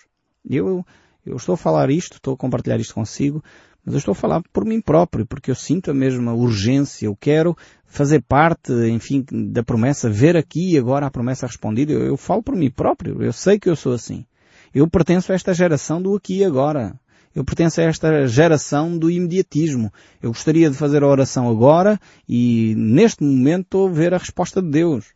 Eu, 0.49 0.85
eu 1.25 1.37
estou 1.37 1.55
a 1.55 1.59
falar 1.59 1.90
isto, 1.90 2.17
estou 2.17 2.35
a 2.35 2.37
compartilhar 2.37 2.78
isto 2.78 2.95
consigo, 2.95 3.43
mas 3.85 3.95
eu 3.95 3.99
estou 3.99 4.12
a 4.12 4.14
falar 4.14 4.43
por 4.52 4.64
mim 4.64 4.81
próprio, 4.81 5.26
porque 5.26 5.50
eu 5.50 5.55
sinto 5.55 5.90
a 5.90 5.95
mesma 5.95 6.35
urgência, 6.35 7.07
eu 7.07 7.17
quero 7.17 7.57
fazer 7.87 8.23
parte, 8.23 8.71
enfim, 8.90 9.25
da 9.31 9.62
promessa, 9.62 10.11
ver 10.11 10.37
aqui 10.37 10.75
e 10.75 10.78
agora 10.78 11.07
a 11.07 11.11
promessa 11.11 11.47
respondida. 11.47 11.93
Eu, 11.93 12.05
eu 12.05 12.17
falo 12.17 12.43
por 12.43 12.55
mim 12.55 12.71
próprio, 12.71 13.23
eu 13.23 13.33
sei 13.33 13.59
que 13.59 13.69
eu 13.69 13.75
sou 13.76 13.93
assim. 13.95 14.26
Eu 14.75 14.87
pertenço 14.88 15.33
a 15.33 15.35
esta 15.35 15.55
geração 15.55 16.02
do 16.02 16.14
aqui 16.14 16.38
e 16.38 16.45
agora. 16.45 16.99
Eu 17.38 17.45
pertenço 17.45 17.80
a 17.80 17.85
esta 17.85 18.26
geração 18.26 18.99
do 18.99 19.09
imediatismo. 19.09 19.92
Eu 20.21 20.30
gostaria 20.30 20.68
de 20.68 20.76
fazer 20.76 21.04
a 21.04 21.07
oração 21.07 21.49
agora 21.49 21.97
e 22.28 22.75
neste 22.76 23.23
momento 23.23 23.62
estou 23.62 23.87
a 23.87 23.92
ver 23.92 24.12
a 24.12 24.18
resposta 24.18 24.61
de 24.61 24.68
Deus. 24.68 25.14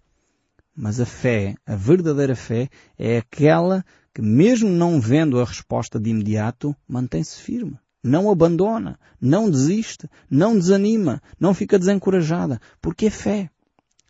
Mas 0.73 1.01
a 1.01 1.05
fé, 1.05 1.57
a 1.67 1.75
verdadeira 1.75 2.37
fé, 2.37 2.69
é 2.97 3.19
aquela 3.19 3.85
que 4.15 4.23
mesmo 4.23 4.69
não 4.69 5.01
vendo 5.01 5.41
a 5.41 5.45
resposta 5.45 5.99
de 5.99 6.11
imediato, 6.11 6.77
mantém-se 6.87 7.43
firme. 7.43 7.77
Não 8.05 8.31
abandona, 8.31 9.01
não 9.21 9.51
desiste, 9.51 10.09
não 10.31 10.57
desanima, 10.57 11.21
não 11.41 11.53
fica 11.53 11.77
desencorajada, 11.77 12.61
porque 12.81 13.07
é 13.07 13.11
fé. 13.11 13.51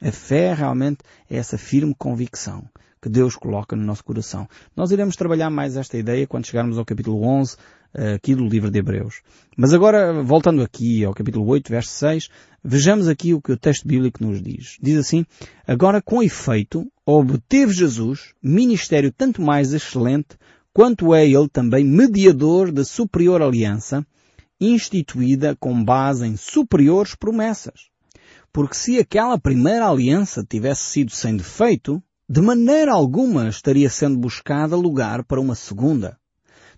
A 0.02 0.12
fé 0.12 0.52
realmente 0.52 0.98
é 1.30 1.38
essa 1.38 1.56
firme 1.56 1.94
convicção 1.98 2.68
que 3.02 3.08
Deus 3.08 3.34
coloca 3.34 3.74
no 3.74 3.82
nosso 3.82 4.04
coração. 4.04 4.48
Nós 4.76 4.92
iremos 4.92 5.16
trabalhar 5.16 5.50
mais 5.50 5.76
esta 5.76 5.98
ideia 5.98 6.24
quando 6.24 6.46
chegarmos 6.46 6.78
ao 6.78 6.84
capítulo 6.84 7.20
11 7.24 7.56
eh, 7.92 8.14
aqui 8.14 8.32
do 8.32 8.46
livro 8.46 8.70
de 8.70 8.78
Hebreus. 8.78 9.22
Mas 9.56 9.74
agora, 9.74 10.22
voltando 10.22 10.62
aqui 10.62 11.04
ao 11.04 11.12
capítulo 11.12 11.44
8, 11.48 11.68
verso 11.68 11.90
6, 11.90 12.28
vejamos 12.62 13.08
aqui 13.08 13.34
o 13.34 13.42
que 13.42 13.50
o 13.50 13.56
texto 13.56 13.88
bíblico 13.88 14.24
nos 14.24 14.40
diz. 14.40 14.76
Diz 14.80 14.96
assim, 14.96 15.26
agora 15.66 16.00
com 16.00 16.22
efeito, 16.22 16.86
obteve 17.04 17.72
Jesus 17.72 18.34
ministério 18.40 19.10
tanto 19.10 19.42
mais 19.42 19.72
excelente, 19.72 20.38
quanto 20.72 21.12
é 21.12 21.26
ele 21.26 21.48
também 21.48 21.84
mediador 21.84 22.70
da 22.70 22.84
superior 22.84 23.42
aliança, 23.42 24.06
instituída 24.60 25.56
com 25.56 25.82
base 25.84 26.24
em 26.24 26.36
superiores 26.36 27.16
promessas. 27.16 27.90
Porque 28.52 28.76
se 28.76 28.98
aquela 28.98 29.36
primeira 29.38 29.88
aliança 29.88 30.46
tivesse 30.48 30.82
sido 30.82 31.10
sem 31.10 31.36
defeito, 31.36 32.00
de 32.32 32.40
maneira 32.40 32.94
alguma 32.94 33.46
estaria 33.50 33.90
sendo 33.90 34.16
buscada 34.16 34.74
lugar 34.74 35.22
para 35.22 35.38
uma 35.38 35.54
segunda. 35.54 36.16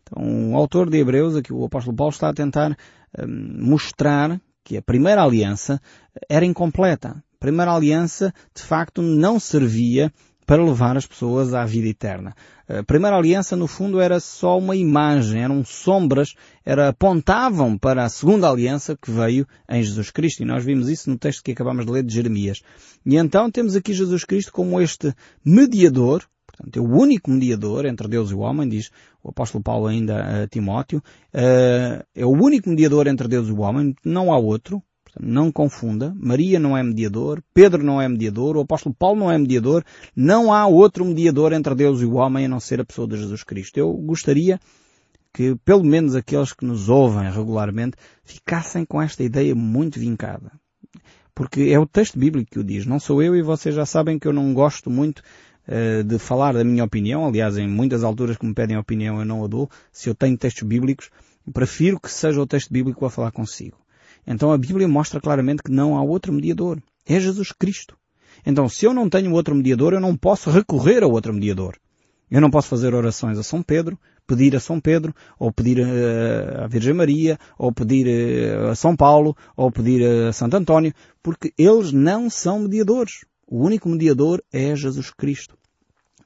Então, 0.02 0.50
o 0.50 0.56
autor 0.56 0.90
de 0.90 0.98
Hebreus, 0.98 1.36
aqui 1.36 1.52
o 1.52 1.64
apóstolo 1.64 1.96
Paulo, 1.96 2.12
está 2.12 2.28
a 2.28 2.34
tentar 2.34 2.76
um, 3.16 3.64
mostrar 3.64 4.40
que 4.64 4.76
a 4.76 4.82
primeira 4.82 5.22
aliança 5.22 5.80
era 6.28 6.44
incompleta. 6.44 7.10
A 7.10 7.38
primeira 7.38 7.72
aliança, 7.72 8.34
de 8.52 8.62
facto, 8.64 9.00
não 9.00 9.38
servia 9.38 10.12
para 10.46 10.64
levar 10.64 10.96
as 10.96 11.06
pessoas 11.06 11.54
à 11.54 11.64
vida 11.64 11.88
eterna. 11.88 12.34
A 12.68 12.82
primeira 12.82 13.16
aliança, 13.16 13.56
no 13.56 13.66
fundo, 13.66 14.00
era 14.00 14.18
só 14.20 14.58
uma 14.58 14.74
imagem, 14.74 15.42
eram 15.42 15.64
sombras, 15.64 16.34
era, 16.64 16.88
apontavam 16.88 17.76
para 17.76 18.04
a 18.04 18.08
segunda 18.08 18.48
aliança 18.48 18.96
que 18.96 19.10
veio 19.10 19.46
em 19.68 19.82
Jesus 19.82 20.10
Cristo. 20.10 20.42
E 20.42 20.46
nós 20.46 20.64
vimos 20.64 20.88
isso 20.88 21.10
no 21.10 21.18
texto 21.18 21.42
que 21.42 21.52
acabamos 21.52 21.84
de 21.84 21.92
ler 21.92 22.02
de 22.02 22.14
Jeremias. 22.14 22.62
E 23.04 23.16
então 23.16 23.50
temos 23.50 23.76
aqui 23.76 23.92
Jesus 23.92 24.24
Cristo 24.24 24.52
como 24.52 24.80
este 24.80 25.14
mediador, 25.44 26.24
Portanto, 26.46 26.76
é 26.76 26.80
o 26.80 26.88
único 26.88 27.30
mediador 27.30 27.84
entre 27.84 28.06
Deus 28.06 28.30
e 28.30 28.34
o 28.34 28.38
homem, 28.38 28.68
diz 28.68 28.90
o 29.22 29.30
apóstolo 29.30 29.62
Paulo 29.62 29.88
ainda 29.88 30.44
a 30.44 30.46
Timóteo, 30.46 30.98
uh, 31.34 32.04
é 32.14 32.24
o 32.24 32.30
único 32.30 32.68
mediador 32.70 33.08
entre 33.08 33.26
Deus 33.26 33.48
e 33.48 33.52
o 33.52 33.60
homem, 33.60 33.94
não 34.04 34.32
há 34.32 34.38
outro, 34.38 34.80
não 35.20 35.50
confunda, 35.52 36.14
Maria 36.16 36.58
não 36.58 36.76
é 36.76 36.82
mediador, 36.82 37.42
Pedro 37.52 37.82
não 37.82 38.00
é 38.00 38.08
mediador, 38.08 38.56
o 38.56 38.60
apóstolo 38.60 38.94
Paulo 38.94 39.20
não 39.20 39.30
é 39.30 39.38
mediador, 39.38 39.84
não 40.14 40.52
há 40.52 40.66
outro 40.66 41.04
mediador 41.04 41.52
entre 41.52 41.74
Deus 41.74 42.00
e 42.00 42.04
o 42.04 42.14
homem 42.14 42.46
a 42.46 42.48
não 42.48 42.60
ser 42.60 42.80
a 42.80 42.84
pessoa 42.84 43.06
de 43.06 43.16
Jesus 43.16 43.42
Cristo. 43.42 43.78
Eu 43.78 43.92
gostaria 43.92 44.60
que 45.32 45.56
pelo 45.64 45.84
menos 45.84 46.14
aqueles 46.14 46.52
que 46.52 46.64
nos 46.64 46.88
ouvem 46.88 47.30
regularmente 47.30 47.96
ficassem 48.24 48.84
com 48.84 49.02
esta 49.02 49.22
ideia 49.22 49.54
muito 49.54 49.98
vincada. 49.98 50.52
Porque 51.34 51.62
é 51.62 51.78
o 51.78 51.86
texto 51.86 52.16
bíblico 52.16 52.52
que 52.52 52.58
o 52.60 52.64
diz, 52.64 52.86
não 52.86 53.00
sou 53.00 53.20
eu 53.20 53.34
e 53.34 53.42
vocês 53.42 53.74
já 53.74 53.84
sabem 53.84 54.18
que 54.18 54.28
eu 54.28 54.32
não 54.32 54.54
gosto 54.54 54.88
muito 54.88 55.20
eh, 55.66 56.02
de 56.02 56.18
falar 56.18 56.54
da 56.54 56.62
minha 56.62 56.84
opinião, 56.84 57.26
aliás, 57.26 57.56
em 57.56 57.66
muitas 57.66 58.04
alturas 58.04 58.36
que 58.36 58.46
me 58.46 58.54
pedem 58.54 58.76
opinião 58.76 59.18
eu 59.18 59.24
não 59.24 59.44
a 59.44 59.48
dou, 59.48 59.68
se 59.90 60.08
eu 60.08 60.14
tenho 60.14 60.36
textos 60.36 60.62
bíblicos, 60.62 61.10
prefiro 61.52 61.98
que 61.98 62.10
seja 62.10 62.40
o 62.40 62.46
texto 62.46 62.72
bíblico 62.72 63.04
a 63.04 63.10
falar 63.10 63.32
consigo. 63.32 63.76
Então 64.26 64.52
a 64.52 64.58
Bíblia 64.58 64.88
mostra 64.88 65.20
claramente 65.20 65.62
que 65.62 65.70
não 65.70 65.96
há 65.96 66.02
outro 66.02 66.32
mediador. 66.32 66.82
É 67.06 67.20
Jesus 67.20 67.52
Cristo. 67.52 67.96
Então 68.44 68.68
se 68.68 68.86
eu 68.86 68.94
não 68.94 69.08
tenho 69.08 69.32
outro 69.32 69.54
mediador, 69.54 69.92
eu 69.92 70.00
não 70.00 70.16
posso 70.16 70.50
recorrer 70.50 71.02
a 71.02 71.06
outro 71.06 71.32
mediador. 71.32 71.76
Eu 72.30 72.40
não 72.40 72.50
posso 72.50 72.68
fazer 72.68 72.94
orações 72.94 73.38
a 73.38 73.42
São 73.42 73.62
Pedro, 73.62 73.98
pedir 74.26 74.56
a 74.56 74.60
São 74.60 74.80
Pedro, 74.80 75.14
ou 75.38 75.52
pedir 75.52 75.80
a 75.82 76.66
Virgem 76.66 76.94
Maria, 76.94 77.38
ou 77.58 77.70
pedir 77.70 78.56
a 78.70 78.74
São 78.74 78.96
Paulo, 78.96 79.36
ou 79.56 79.70
pedir 79.70 80.04
a 80.04 80.32
Santo 80.32 80.56
António, 80.56 80.92
porque 81.22 81.52
eles 81.56 81.92
não 81.92 82.28
são 82.30 82.60
mediadores. 82.60 83.24
O 83.46 83.62
único 83.62 83.88
mediador 83.88 84.42
é 84.52 84.74
Jesus 84.74 85.10
Cristo. 85.10 85.56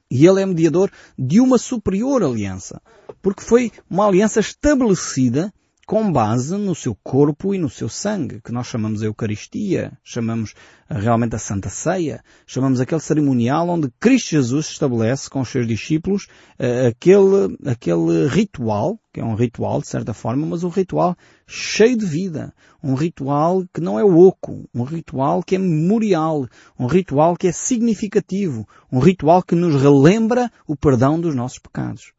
E 0.09 0.25
ele 0.25 0.41
é 0.41 0.45
mediador 0.45 0.89
de 1.17 1.39
uma 1.39 1.57
superior 1.59 2.23
aliança, 2.23 2.81
porque 3.21 3.43
foi 3.43 3.71
uma 3.87 4.07
aliança 4.07 4.39
estabelecida 4.39 5.53
com 5.89 6.11
base 6.11 6.55
no 6.55 6.75
seu 6.75 6.93
corpo 6.93 7.51
e 7.51 7.57
no 7.57 7.67
seu 7.67 7.89
sangue, 7.89 8.39
que 8.43 8.51
nós 8.51 8.67
chamamos 8.67 9.01
a 9.01 9.07
Eucaristia, 9.07 9.97
chamamos 10.03 10.53
eh, 10.87 10.99
realmente 10.99 11.35
a 11.35 11.39
Santa 11.39 11.67
Ceia, 11.67 12.23
chamamos 12.45 12.79
aquele 12.79 13.01
cerimonial 13.01 13.67
onde 13.67 13.89
Cristo 13.99 14.29
Jesus 14.29 14.67
estabelece 14.67 15.27
com 15.31 15.41
os 15.41 15.49
seus 15.49 15.65
discípulos 15.65 16.27
uh, 16.59 16.89
aquele, 16.89 17.57
aquele 17.65 18.27
ritual, 18.27 18.99
que 19.11 19.19
é 19.19 19.25
um 19.25 19.33
ritual 19.33 19.81
de 19.81 19.87
certa 19.87 20.13
forma, 20.13 20.45
mas 20.45 20.63
um 20.63 20.69
ritual 20.69 21.15
cheio 21.47 21.97
de 21.97 22.05
vida, 22.05 22.53
um 22.83 22.93
ritual 22.93 23.63
que 23.73 23.81
não 23.81 23.97
é 23.97 24.03
oco, 24.03 24.69
um 24.71 24.83
ritual 24.83 25.41
que 25.41 25.55
é 25.55 25.57
memorial, 25.57 26.47
um 26.77 26.85
ritual 26.85 27.35
que 27.35 27.47
é 27.47 27.51
significativo, 27.51 28.67
um 28.91 28.99
ritual 28.99 29.41
que 29.41 29.55
nos 29.55 29.81
relembra 29.81 30.51
o 30.67 30.75
perdão 30.75 31.19
dos 31.19 31.33
nossos 31.33 31.57
pecados 31.57 32.13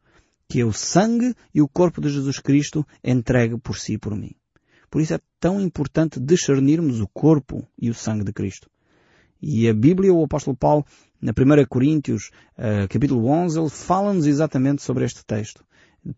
que 0.51 0.59
é 0.59 0.65
o 0.65 0.73
sangue 0.73 1.33
e 1.55 1.61
o 1.61 1.67
corpo 1.67 2.01
de 2.01 2.09
Jesus 2.09 2.37
Cristo 2.37 2.85
entregue 3.01 3.57
por 3.57 3.77
si 3.77 3.93
e 3.93 3.97
por 3.97 4.13
mim. 4.13 4.35
Por 4.89 5.01
isso 5.01 5.13
é 5.13 5.19
tão 5.39 5.61
importante 5.61 6.19
discernirmos 6.19 6.99
o 6.99 7.07
corpo 7.07 7.65
e 7.81 7.89
o 7.89 7.93
sangue 7.93 8.25
de 8.25 8.33
Cristo. 8.33 8.69
E 9.41 9.69
a 9.69 9.73
Bíblia, 9.73 10.13
o 10.13 10.21
apóstolo 10.21 10.57
Paulo, 10.57 10.85
na 11.21 11.31
1 11.31 11.65
Coríntios, 11.69 12.31
uh, 12.57 12.85
capítulo 12.89 13.27
11, 13.27 13.61
ele 13.61 13.69
fala-nos 13.69 14.27
exatamente 14.27 14.81
sobre 14.81 15.05
este 15.05 15.23
texto 15.23 15.63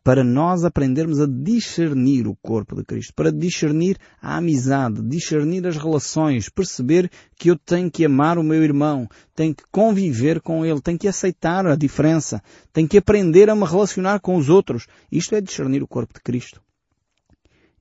para 0.03 0.23
nós 0.23 0.63
aprendermos 0.63 1.19
a 1.19 1.25
discernir 1.27 2.27
o 2.27 2.35
corpo 2.35 2.75
de 2.75 2.83
Cristo, 2.83 3.13
para 3.13 3.31
discernir 3.31 3.97
a 4.21 4.37
amizade, 4.37 5.01
discernir 5.01 5.67
as 5.67 5.77
relações, 5.77 6.49
perceber 6.49 7.11
que 7.35 7.51
eu 7.51 7.57
tenho 7.57 7.91
que 7.91 8.05
amar 8.05 8.37
o 8.37 8.43
meu 8.43 8.63
irmão, 8.63 9.07
tenho 9.35 9.53
que 9.53 9.63
conviver 9.71 10.41
com 10.41 10.65
ele, 10.65 10.81
tenho 10.81 10.97
que 10.97 11.07
aceitar 11.07 11.67
a 11.67 11.75
diferença, 11.75 12.41
tenho 12.71 12.87
que 12.87 12.97
aprender 12.97 13.49
a 13.49 13.55
me 13.55 13.65
relacionar 13.65 14.19
com 14.19 14.37
os 14.37 14.49
outros. 14.49 14.87
Isto 15.11 15.35
é 15.35 15.41
discernir 15.41 15.83
o 15.83 15.87
corpo 15.87 16.13
de 16.13 16.21
Cristo. 16.21 16.61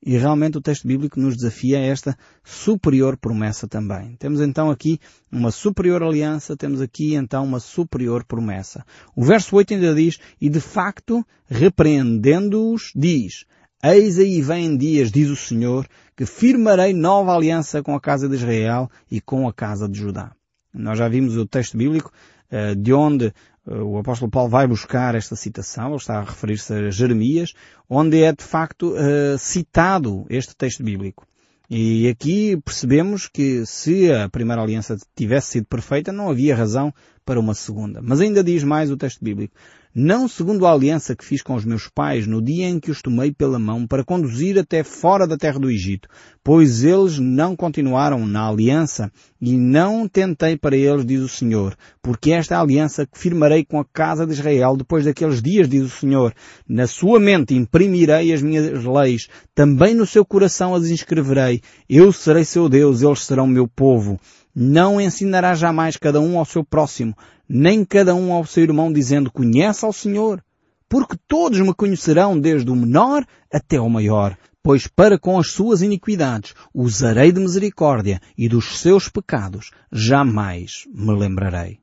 E 0.05 0.17
realmente 0.17 0.59
o 0.59 0.61
texto 0.61 0.87
bíblico 0.87 1.21
nos 1.21 1.37
desafia 1.37 1.79
a 1.79 1.83
esta 1.83 2.17
superior 2.43 3.17
promessa 3.17 3.69
também. 3.69 4.17
Temos 4.19 4.41
então 4.41 4.69
aqui 4.69 4.99
uma 5.31 5.53
superior 5.53 6.03
aliança, 6.03 6.57
temos 6.57 6.81
aqui 6.81 7.15
então 7.15 7.45
uma 7.45 7.61
superior 7.61 8.25
promessa. 8.25 8.85
O 9.15 9.25
verso 9.25 9.55
8 9.55 9.75
ainda 9.75 9.95
diz, 9.95 10.19
e 10.41 10.49
de 10.49 10.61
facto, 10.61 11.25
repreendendo-os, 11.47 12.91
diz, 12.97 13.45
Eis 13.85 14.19
aí 14.19 14.41
vem 14.41 14.77
dias, 14.77 15.11
diz 15.11 15.29
o 15.29 15.37
Senhor, 15.37 15.87
que 16.17 16.27
firmarei 16.27 16.93
nova 16.93 17.35
aliança 17.35 17.83
com 17.83 17.95
a 17.95 18.01
casa 18.01 18.29
de 18.29 18.35
Israel 18.35 18.91
e 19.11 19.21
com 19.21 19.49
a 19.49 19.53
casa 19.53 19.89
de 19.89 19.99
Judá. 19.99 20.33
Nós 20.75 20.99
já 20.99 21.09
vimos 21.09 21.37
o 21.37 21.47
texto 21.47 21.77
bíblico 21.77 22.13
eh, 22.51 22.75
de 22.75 22.93
onde 22.93 23.33
o 23.67 23.99
apóstolo 23.99 24.31
Paulo 24.31 24.51
vai 24.51 24.67
buscar 24.67 25.15
esta 25.15 25.37
citação, 25.37 25.89
ele 25.89 25.97
está 25.97 26.19
a 26.19 26.25
referir-se 26.25 26.73
a 26.73 26.91
Jeremias, 26.91 27.55
onde 27.89 28.23
é 28.23 28.33
de 28.33 28.43
facto 28.43 28.93
uh, 28.93 29.39
citado 29.39 30.27
este 30.29 30.55
texto 30.57 30.83
bíblico. 30.83 31.27
E 31.71 32.09
aqui 32.09 32.61
percebemos 32.63 33.29
que 33.29 33.65
se 33.65 34.13
a 34.13 34.29
primeira 34.29 34.61
aliança 34.61 34.97
tivesse 35.17 35.53
sido 35.53 35.67
perfeita, 35.67 36.13
não 36.13 36.29
havia 36.29 36.57
razão 36.57 36.93
para 37.25 37.41
uma 37.41 37.55
segunda. 37.55 38.03
Mas 38.03 38.21
ainda 38.21 38.45
diz 38.45 38.63
mais 38.63 38.91
o 38.91 38.97
texto 38.97 39.25
bíblico 39.25 39.55
não 39.95 40.27
segundo 40.27 40.67
a 40.67 40.73
aliança 40.73 41.15
que 41.15 41.25
fiz 41.25 41.43
com 41.43 41.55
os 41.55 41.65
meus 41.65 41.87
pais 41.87 42.27
no 42.27 42.41
dia 42.41 42.67
em 42.67 42.81
que 42.81 42.91
os 42.91 43.03
tomei 43.03 43.31
pela 43.31 43.59
mão 43.59 43.87
para 43.87 44.05
conduzir 44.05 44.59
até 44.59 44.83
fora 44.83 45.27
da 45.27 45.37
terra 45.37 45.59
do 45.59 45.71
Egito, 45.71 46.09
pois 46.43 46.83
eles 46.83 47.19
não 47.19 47.55
continuaram 47.55 48.27
na 48.27 48.49
aliança 48.49 49.13
e 49.41 49.57
não 49.57 50.09
tentei 50.09 50.57
para 50.57 50.77
eles, 50.77 51.05
diz 51.05 51.21
o 51.21 51.29
Senhor, 51.29 51.77
porque 52.01 52.33
esta 52.33 52.55
é 52.55 52.57
a 52.57 52.61
aliança 52.63 53.07
que 53.07 53.19
firmarei 53.19 53.65
com 53.65 53.79
a 53.79 53.85
casa 53.85 54.27
de 54.27 54.33
Israel 54.33 54.77
depois 54.77 55.05
daqueles 55.05 55.43
dias, 55.43 55.69
diz 55.69 55.83
o 55.83 55.91
Senhor. 56.01 56.33
Na 56.67 56.87
sua 56.87 57.21
mente 57.21 57.55
imprimirei 57.55 58.33
as 58.33 58.41
minhas 58.41 58.85
leis, 58.85 59.29
também 59.55 59.95
no 59.95 60.07
seu 60.07 60.25
coração 60.25 60.75
as 60.75 60.89
inscreverei. 60.89 61.61
Eu 61.89 62.13
serei 62.13 62.45
seu 62.45 62.69
Deus, 62.69 63.03
eles 63.03 63.25
serão 63.25 63.47
meu 63.47 63.69
povo. 63.69 64.19
Não 64.55 65.01
ensinará 65.01 65.55
jamais 65.55 65.97
cada 65.97 66.21
um 66.21 66.39
ao 66.39 66.45
seu 66.45 66.63
próximo, 66.63 67.17
nem 67.49 67.85
cada 67.85 68.15
um 68.15 68.33
ao 68.33 68.45
seu 68.45 68.63
irmão 68.63 68.93
dizendo 68.93 69.31
conhece 69.31 69.85
ao 69.85 69.93
Senhor, 69.93 70.45
porque 70.89 71.17
todos 71.27 71.59
me 71.61 71.73
conhecerão 71.73 72.39
desde 72.39 72.71
o 72.71 72.77
menor 72.77 73.25
até 73.51 73.81
o 73.81 73.89
maior, 73.89 74.37
pois 74.63 74.87
para 74.87 75.19
com 75.19 75.39
as 75.39 75.51
suas 75.51 75.81
iniquidades 75.81 76.55
usarei 76.75 77.33
de 77.33 77.41
misericórdia 77.41 78.21
e 78.37 78.49
dos 78.49 78.79
seus 78.79 79.09
pecados 79.09 79.71
jamais 79.91 80.85
me 80.95 81.15
lembrarei. 81.17 81.81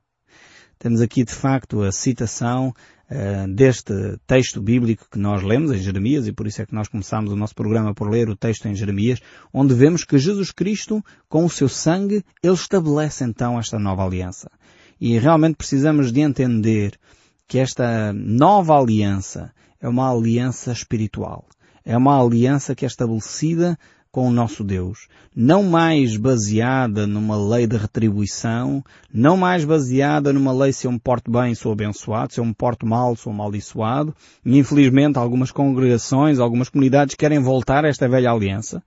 Temos 0.78 1.00
aqui 1.00 1.24
de 1.24 1.34
facto 1.34 1.82
a 1.82 1.92
citação 1.92 2.72
uh, 3.10 3.52
deste 3.52 4.18
texto 4.26 4.60
bíblico 4.60 5.06
que 5.10 5.18
nós 5.18 5.42
lemos 5.42 5.72
em 5.72 5.78
Jeremias 5.78 6.26
e 6.26 6.32
por 6.32 6.46
isso 6.46 6.62
é 6.62 6.66
que 6.66 6.74
nós 6.74 6.88
começamos 6.88 7.32
o 7.32 7.36
nosso 7.36 7.54
programa 7.54 7.94
por 7.94 8.08
ler 8.08 8.28
o 8.28 8.36
texto 8.36 8.66
em 8.66 8.74
Jeremias, 8.74 9.20
onde 9.52 9.74
vemos 9.74 10.04
que 10.04 10.18
Jesus 10.18 10.50
Cristo, 10.50 11.04
com 11.28 11.44
o 11.44 11.50
seu 11.50 11.68
sangue, 11.68 12.24
ele 12.42 12.54
estabelece 12.54 13.24
então 13.24 13.58
esta 13.58 13.78
nova 13.78 14.04
aliança. 14.04 14.50
E 15.00 15.18
realmente 15.18 15.56
precisamos 15.56 16.12
de 16.12 16.20
entender 16.20 16.98
que 17.48 17.58
esta 17.58 18.12
nova 18.12 18.78
aliança 18.78 19.52
é 19.80 19.88
uma 19.88 20.10
aliança 20.10 20.70
espiritual. 20.70 21.48
É 21.84 21.96
uma 21.96 22.22
aliança 22.22 22.74
que 22.74 22.84
é 22.84 22.88
estabelecida 22.88 23.78
com 24.12 24.26
o 24.28 24.32
nosso 24.32 24.64
Deus. 24.64 25.06
Não 25.34 25.62
mais 25.62 26.16
baseada 26.16 27.06
numa 27.06 27.36
lei 27.36 27.66
de 27.66 27.76
retribuição, 27.76 28.82
não 29.12 29.36
mais 29.36 29.64
baseada 29.64 30.32
numa 30.32 30.52
lei 30.52 30.72
se 30.72 30.86
eu 30.86 30.92
me 30.92 30.98
porto 30.98 31.30
bem 31.30 31.54
sou 31.54 31.72
abençoado, 31.72 32.32
se 32.32 32.40
eu 32.40 32.44
me 32.44 32.54
porto 32.54 32.86
mal 32.86 33.14
sou 33.14 33.32
amaldiçoado. 33.32 34.14
E 34.44 34.58
infelizmente 34.58 35.18
algumas 35.18 35.52
congregações, 35.52 36.38
algumas 36.38 36.68
comunidades 36.68 37.14
querem 37.14 37.38
voltar 37.38 37.84
a 37.84 37.88
esta 37.88 38.08
velha 38.08 38.30
aliança. 38.30 38.82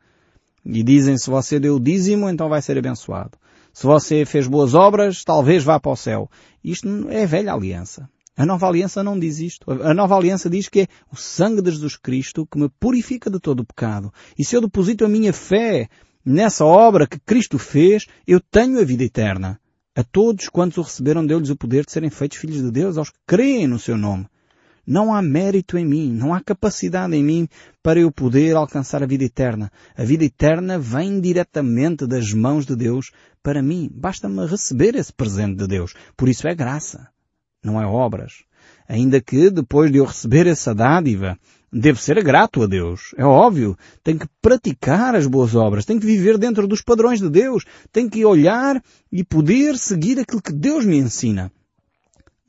E 0.66 0.84
dizem 0.84 1.18
se 1.18 1.30
você 1.30 1.60
deu 1.60 1.80
dízimo, 1.80 2.30
então 2.30 2.50
vai 2.50 2.62
ser 2.62 2.78
abençoado. 2.78 3.38
Se 3.74 3.86
você 3.86 4.26
fez 4.26 4.46
boas 4.46 4.74
obras, 4.74 5.24
talvez 5.24 5.64
vá 5.64 5.80
para 5.80 5.92
o 5.92 5.96
céu. 5.96 6.30
Isto 6.64 7.08
é 7.10 7.26
velha 7.26 7.54
aliança. 7.54 8.10
A 8.36 8.46
nova 8.46 8.68
aliança 8.68 9.04
não 9.04 9.20
diz 9.20 9.40
isto. 9.40 9.72
A 9.72 9.94
nova 9.94 10.16
aliança 10.16 10.50
diz 10.50 10.68
que 10.68 10.82
é 10.82 10.88
o 11.12 11.16
sangue 11.16 11.62
de 11.62 11.72
Jesus 11.72 11.96
Cristo 11.96 12.48
que 12.48 12.58
me 12.58 12.68
purifica 12.80 13.30
de 13.30 13.40
todo 13.40 13.60
o 13.60 13.66
pecado. 13.66 14.12
E 14.38 14.44
se 14.44 14.56
eu 14.56 14.62
deposito 14.62 15.06
a 15.06 15.10
minha 15.10 15.32
fé 15.32 15.88
nessa 16.26 16.66
obra 16.66 17.06
que 17.06 17.20
Cristo 17.20 17.60
fez, 17.60 18.08
eu 18.26 18.40
tenho 18.40 18.80
a 18.80 18.84
vida 18.84 19.04
eterna. 19.04 19.60
A 19.96 20.04
todos 20.04 20.50
quantos 20.50 20.80
o 20.80 20.82
receberam 20.82 21.24
deu-lhes 21.24 21.52
o 21.52 21.56
poder 21.56 21.86
de 21.86 21.92
serem 21.92 22.10
feitos 22.10 22.40
filhos 22.40 22.64
de 22.64 22.72
Deus, 22.72 22.98
aos 22.98 23.12
que 23.12 23.20
creem 23.28 23.68
no 23.68 23.78
seu 23.78 23.96
nome. 23.96 24.26
Não 24.86 25.14
há 25.14 25.22
mérito 25.22 25.78
em 25.78 25.86
mim, 25.86 26.12
não 26.12 26.34
há 26.34 26.42
capacidade 26.42 27.16
em 27.16 27.24
mim 27.24 27.48
para 27.84 28.00
eu 28.00 28.12
poder 28.12 28.56
alcançar 28.56 29.04
a 29.04 29.06
vida 29.06 29.24
eterna. 29.24 29.72
A 29.96 30.04
vida 30.04 30.26
eterna 30.26 30.80
vem 30.80 31.22
diretamente 31.22 32.08
das 32.08 32.34
mãos 32.34 32.66
de 32.66 32.76
Deus 32.76 33.12
para 33.44 33.62
mim. 33.62 33.90
Basta-me 33.94 34.46
receber 34.48 34.96
esse 34.96 35.14
presente 35.14 35.58
de 35.58 35.68
Deus. 35.68 35.94
Por 36.18 36.28
isso 36.28 36.48
é 36.48 36.56
graça, 36.56 37.08
não 37.64 37.82
é 37.82 37.86
obras. 37.86 38.44
Ainda 38.88 39.22
que 39.22 39.50
depois 39.50 39.92
de 39.92 39.98
eu 39.98 40.06
receber 40.06 40.46
essa 40.46 40.76
dádiva, 40.76 41.38
devo 41.72 42.00
ser 42.00 42.22
grato 42.24 42.62
a 42.62 42.68
Deus. 42.68 43.14
É 43.18 43.26
óbvio. 43.26 43.78
Tenho 44.04 44.20
que 44.20 44.28
praticar 44.42 45.16
as 45.16 45.26
boas 45.26 45.56
obras. 45.56 45.86
Tenho 45.86 46.00
que 46.00 46.06
viver 46.06 46.38
dentro 46.38 46.68
dos 46.68 46.82
padrões 46.82 47.20
de 47.20 47.30
Deus. 47.30 47.66
Tenho 47.92 48.10
que 48.10 48.24
olhar 48.26 48.82
e 49.12 49.24
poder 49.24 49.78
seguir 49.78 50.20
aquilo 50.20 50.42
que 50.42 50.54
Deus 50.54 50.86
me 50.86 50.98
ensina. 50.98 51.52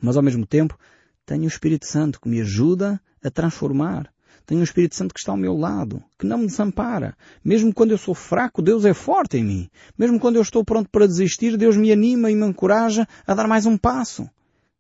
Mas 0.00 0.16
ao 0.16 0.22
mesmo 0.22 0.44
tempo, 0.44 0.78
tenho 1.24 1.44
o 1.44 1.48
Espírito 1.48 1.86
Santo 1.86 2.20
que 2.20 2.28
me 2.28 2.40
ajuda 2.40 3.00
a 3.24 3.30
transformar. 3.30 4.12
Tenho 4.46 4.60
o 4.60 4.64
Espírito 4.64 4.94
Santo 4.94 5.14
que 5.14 5.20
está 5.20 5.32
ao 5.32 5.38
meu 5.38 5.56
lado, 5.56 6.02
que 6.18 6.26
não 6.26 6.36
me 6.36 6.46
desampara. 6.46 7.16
Mesmo 7.42 7.72
quando 7.72 7.92
eu 7.92 7.98
sou 7.98 8.14
fraco, 8.14 8.60
Deus 8.60 8.84
é 8.84 8.92
forte 8.92 9.38
em 9.38 9.44
mim. 9.44 9.70
Mesmo 9.96 10.20
quando 10.20 10.36
eu 10.36 10.42
estou 10.42 10.62
pronto 10.62 10.90
para 10.90 11.06
desistir, 11.06 11.56
Deus 11.56 11.78
me 11.78 11.90
anima 11.90 12.30
e 12.30 12.36
me 12.36 12.46
encoraja 12.46 13.08
a 13.26 13.32
dar 13.32 13.48
mais 13.48 13.64
um 13.64 13.78
passo. 13.78 14.28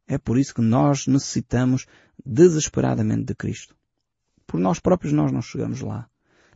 É 0.06 0.18
por 0.18 0.38
isso 0.38 0.54
que 0.54 0.60
nós 0.60 1.06
necessitamos 1.06 1.86
desesperadamente 2.24 3.24
de 3.24 3.34
Cristo. 3.34 3.74
Por 4.46 4.60
nós 4.60 4.78
próprios 4.78 5.12
nós 5.12 5.32
não 5.32 5.40
chegamos 5.40 5.80
lá. 5.80 6.06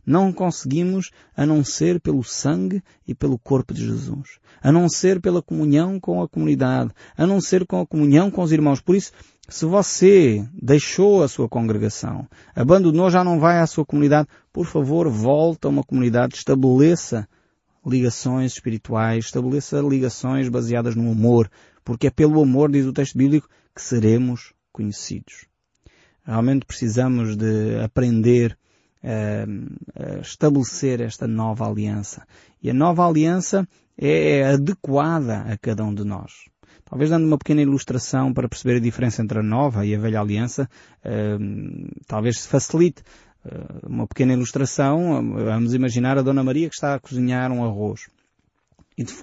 Não 0.05 0.31
conseguimos 0.31 1.11
a 1.35 1.45
não 1.45 1.63
ser 1.63 1.99
pelo 1.99 2.23
sangue 2.23 2.81
e 3.07 3.13
pelo 3.13 3.37
corpo 3.37 3.73
de 3.73 3.85
Jesus. 3.85 4.39
A 4.61 4.71
não 4.71 4.89
ser 4.89 5.19
pela 5.21 5.41
comunhão 5.41 5.99
com 5.99 6.21
a 6.21 6.27
comunidade. 6.27 6.91
A 7.17 7.27
não 7.27 7.41
ser 7.41 7.65
com 7.65 7.79
a 7.79 7.85
comunhão 7.85 8.31
com 8.31 8.41
os 8.41 8.51
irmãos. 8.51 8.81
Por 8.81 8.95
isso, 8.95 9.11
se 9.47 9.65
você 9.65 10.47
deixou 10.53 11.23
a 11.23 11.27
sua 11.27 11.49
congregação, 11.49 12.27
abandonou, 12.55 13.09
já 13.09 13.23
não 13.23 13.39
vai 13.39 13.59
à 13.59 13.67
sua 13.67 13.85
comunidade, 13.85 14.27
por 14.53 14.65
favor, 14.65 15.09
volta 15.09 15.67
a 15.67 15.71
uma 15.71 15.83
comunidade, 15.83 16.35
estabeleça 16.35 17.27
ligações 17.85 18.53
espirituais, 18.53 19.25
estabeleça 19.25 19.79
ligações 19.81 20.49
baseadas 20.49 20.95
no 20.95 21.11
amor, 21.11 21.49
porque 21.83 22.07
é 22.07 22.09
pelo 22.09 22.41
amor, 22.41 22.71
diz 22.71 22.85
o 22.85 22.93
texto 22.93 23.17
bíblico, 23.17 23.49
que 23.75 23.81
seremos 23.81 24.53
conhecidos. 24.71 25.45
Realmente 26.23 26.65
precisamos 26.65 27.35
de 27.35 27.79
aprender 27.83 28.57
a 29.01 30.19
estabelecer 30.21 31.01
esta 31.01 31.27
nova 31.27 31.67
aliança. 31.67 32.27
E 32.61 32.69
a 32.69 32.73
nova 32.73 33.07
aliança 33.07 33.67
é 33.97 34.43
adequada 34.43 35.41
a 35.41 35.57
cada 35.57 35.83
um 35.83 35.93
de 35.93 36.03
nós. 36.03 36.49
Talvez 36.85 37.09
dando 37.09 37.25
uma 37.25 37.37
pequena 37.37 37.61
ilustração 37.61 38.33
para 38.33 38.49
perceber 38.49 38.77
a 38.77 38.81
diferença 38.81 39.21
entre 39.21 39.39
a 39.39 39.43
nova 39.43 39.85
e 39.85 39.95
a 39.95 39.99
velha 39.99 40.19
aliança, 40.19 40.69
talvez 42.07 42.41
se 42.41 42.47
facilite 42.47 43.03
uma 43.83 44.07
pequena 44.07 44.33
ilustração. 44.33 45.33
Vamos 45.33 45.73
imaginar 45.73 46.17
a 46.17 46.21
Dona 46.21 46.43
Maria 46.43 46.67
que 46.67 46.75
está 46.75 46.95
a 46.95 46.99
cozinhar 46.99 47.51
um 47.51 47.63
arroz. 47.63 48.09
E 48.99 49.03
de, 49.05 49.13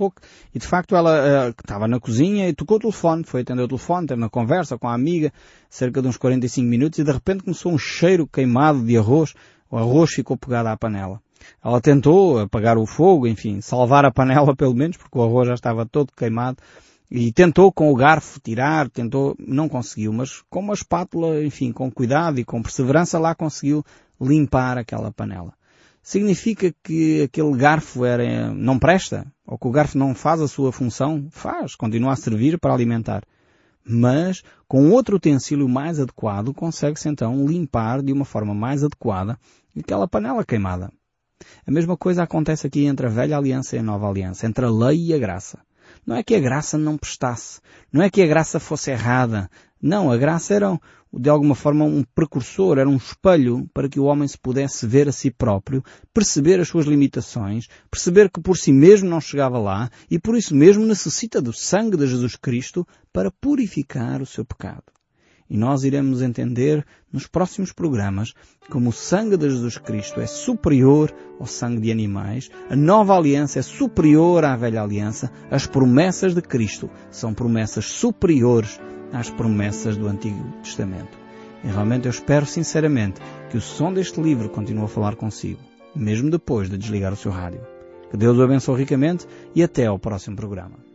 e 0.54 0.58
de 0.58 0.66
facto 0.66 0.96
ela 0.96 1.48
uh, 1.48 1.50
estava 1.50 1.86
na 1.86 2.00
cozinha 2.00 2.48
e 2.48 2.54
tocou 2.54 2.78
o 2.78 2.80
telefone, 2.80 3.24
foi 3.24 3.42
atender 3.42 3.60
o 3.60 3.68
telefone, 3.68 4.06
teve 4.06 4.22
uma 4.22 4.30
conversa 4.30 4.78
com 4.78 4.88
a 4.88 4.94
amiga, 4.94 5.30
cerca 5.68 6.00
de 6.00 6.08
uns 6.08 6.16
45 6.16 6.66
minutos, 6.66 6.98
e 6.98 7.04
de 7.04 7.12
repente 7.12 7.44
começou 7.44 7.72
um 7.72 7.76
cheiro 7.76 8.26
queimado 8.26 8.82
de 8.82 8.96
arroz, 8.96 9.34
o 9.70 9.76
arroz 9.76 10.12
ficou 10.14 10.34
pegado 10.34 10.70
à 10.70 10.78
panela. 10.78 11.20
Ela 11.62 11.78
tentou 11.78 12.38
apagar 12.38 12.78
o 12.78 12.86
fogo, 12.86 13.26
enfim, 13.26 13.60
salvar 13.60 14.06
a 14.06 14.10
panela 14.10 14.56
pelo 14.56 14.74
menos, 14.74 14.96
porque 14.96 15.18
o 15.18 15.22
arroz 15.22 15.46
já 15.46 15.54
estava 15.54 15.84
todo 15.84 16.10
queimado, 16.16 16.56
e 17.10 17.30
tentou 17.30 17.70
com 17.70 17.92
o 17.92 17.94
garfo 17.94 18.40
tirar, 18.40 18.88
tentou, 18.88 19.36
não 19.38 19.68
conseguiu, 19.68 20.10
mas 20.10 20.42
com 20.48 20.60
uma 20.60 20.72
espátula, 20.72 21.44
enfim, 21.44 21.70
com 21.70 21.90
cuidado 21.90 22.40
e 22.40 22.46
com 22.46 22.62
perseverança 22.62 23.18
lá 23.18 23.34
conseguiu 23.34 23.84
limpar 24.18 24.78
aquela 24.78 25.12
panela. 25.12 25.52
Significa 26.02 26.74
que 26.82 27.24
aquele 27.24 27.54
garfo 27.58 28.06
era, 28.06 28.54
não 28.54 28.78
presta? 28.78 29.26
Ou 29.46 29.58
que 29.58 29.66
o 29.66 29.70
garfo 29.70 29.96
não 29.96 30.14
faz 30.14 30.40
a 30.40 30.48
sua 30.48 30.72
função? 30.72 31.28
Faz, 31.30 31.74
continua 31.74 32.12
a 32.12 32.16
servir 32.16 32.58
para 32.58 32.74
alimentar. 32.74 33.22
Mas, 33.84 34.42
com 34.66 34.90
outro 34.90 35.16
utensílio 35.16 35.68
mais 35.68 36.00
adequado, 36.00 36.52
consegue-se 36.52 37.08
então 37.08 37.46
limpar 37.46 38.02
de 38.02 38.12
uma 38.12 38.24
forma 38.24 38.52
mais 38.52 38.82
adequada 38.82 39.38
aquela 39.78 40.08
panela 40.08 40.44
queimada. 40.44 40.90
A 41.66 41.70
mesma 41.70 41.96
coisa 41.96 42.22
acontece 42.22 42.66
aqui 42.66 42.86
entre 42.86 43.06
a 43.06 43.10
velha 43.10 43.36
aliança 43.36 43.76
e 43.76 43.78
a 43.78 43.82
nova 43.82 44.08
aliança, 44.08 44.46
entre 44.46 44.64
a 44.64 44.70
lei 44.70 45.06
e 45.06 45.14
a 45.14 45.18
graça. 45.18 45.58
Não 46.06 46.14
é 46.14 46.22
que 46.22 46.34
a 46.36 46.40
graça 46.40 46.78
não 46.78 46.96
prestasse, 46.96 47.60
não 47.92 48.00
é 48.00 48.08
que 48.08 48.22
a 48.22 48.26
graça 48.26 48.60
fosse 48.60 48.92
errada, 48.92 49.50
não, 49.82 50.10
a 50.10 50.16
graça 50.16 50.54
era 50.54 50.78
de 51.12 51.28
alguma 51.28 51.54
forma 51.54 51.84
um 51.84 52.04
precursor, 52.14 52.78
era 52.78 52.88
um 52.88 52.96
espelho 52.96 53.68
para 53.74 53.88
que 53.88 53.98
o 53.98 54.04
homem 54.04 54.28
se 54.28 54.38
pudesse 54.38 54.86
ver 54.86 55.08
a 55.08 55.12
si 55.12 55.30
próprio, 55.30 55.82
perceber 56.14 56.60
as 56.60 56.68
suas 56.68 56.86
limitações, 56.86 57.68
perceber 57.90 58.30
que 58.30 58.40
por 58.40 58.56
si 58.56 58.72
mesmo 58.72 59.08
não 59.08 59.20
chegava 59.20 59.58
lá 59.58 59.90
e 60.10 60.18
por 60.18 60.36
isso 60.36 60.54
mesmo 60.54 60.84
necessita 60.84 61.40
do 61.40 61.52
sangue 61.52 61.96
de 61.96 62.06
Jesus 62.06 62.36
Cristo 62.36 62.86
para 63.12 63.30
purificar 63.30 64.22
o 64.22 64.26
seu 64.26 64.44
pecado. 64.44 64.95
E 65.48 65.56
nós 65.56 65.84
iremos 65.84 66.22
entender 66.22 66.84
nos 67.12 67.26
próximos 67.26 67.72
programas 67.72 68.34
como 68.68 68.90
o 68.90 68.92
sangue 68.92 69.36
de 69.36 69.48
Jesus 69.48 69.78
Cristo 69.78 70.20
é 70.20 70.26
superior 70.26 71.14
ao 71.38 71.46
sangue 71.46 71.80
de 71.80 71.92
animais, 71.92 72.50
a 72.68 72.74
nova 72.74 73.16
aliança 73.16 73.58
é 73.58 73.62
superior 73.62 74.44
à 74.44 74.56
velha 74.56 74.82
aliança, 74.82 75.30
as 75.50 75.66
promessas 75.66 76.34
de 76.34 76.42
Cristo 76.42 76.90
são 77.10 77.32
promessas 77.32 77.84
superiores 77.84 78.80
às 79.12 79.30
promessas 79.30 79.96
do 79.96 80.08
Antigo 80.08 80.42
Testamento. 80.62 81.16
E 81.62 81.68
realmente 81.68 82.06
eu 82.06 82.10
espero 82.10 82.46
sinceramente 82.46 83.20
que 83.50 83.56
o 83.56 83.60
som 83.60 83.92
deste 83.92 84.20
livro 84.20 84.48
continue 84.48 84.84
a 84.84 84.88
falar 84.88 85.16
consigo, 85.16 85.60
mesmo 85.94 86.30
depois 86.30 86.68
de 86.68 86.76
desligar 86.76 87.12
o 87.12 87.16
seu 87.16 87.30
rádio. 87.30 87.60
Que 88.10 88.16
Deus 88.16 88.38
o 88.38 88.42
abençoe 88.42 88.78
ricamente 88.78 89.26
e 89.54 89.62
até 89.62 89.86
ao 89.86 89.98
próximo 89.98 90.36
programa. 90.36 90.85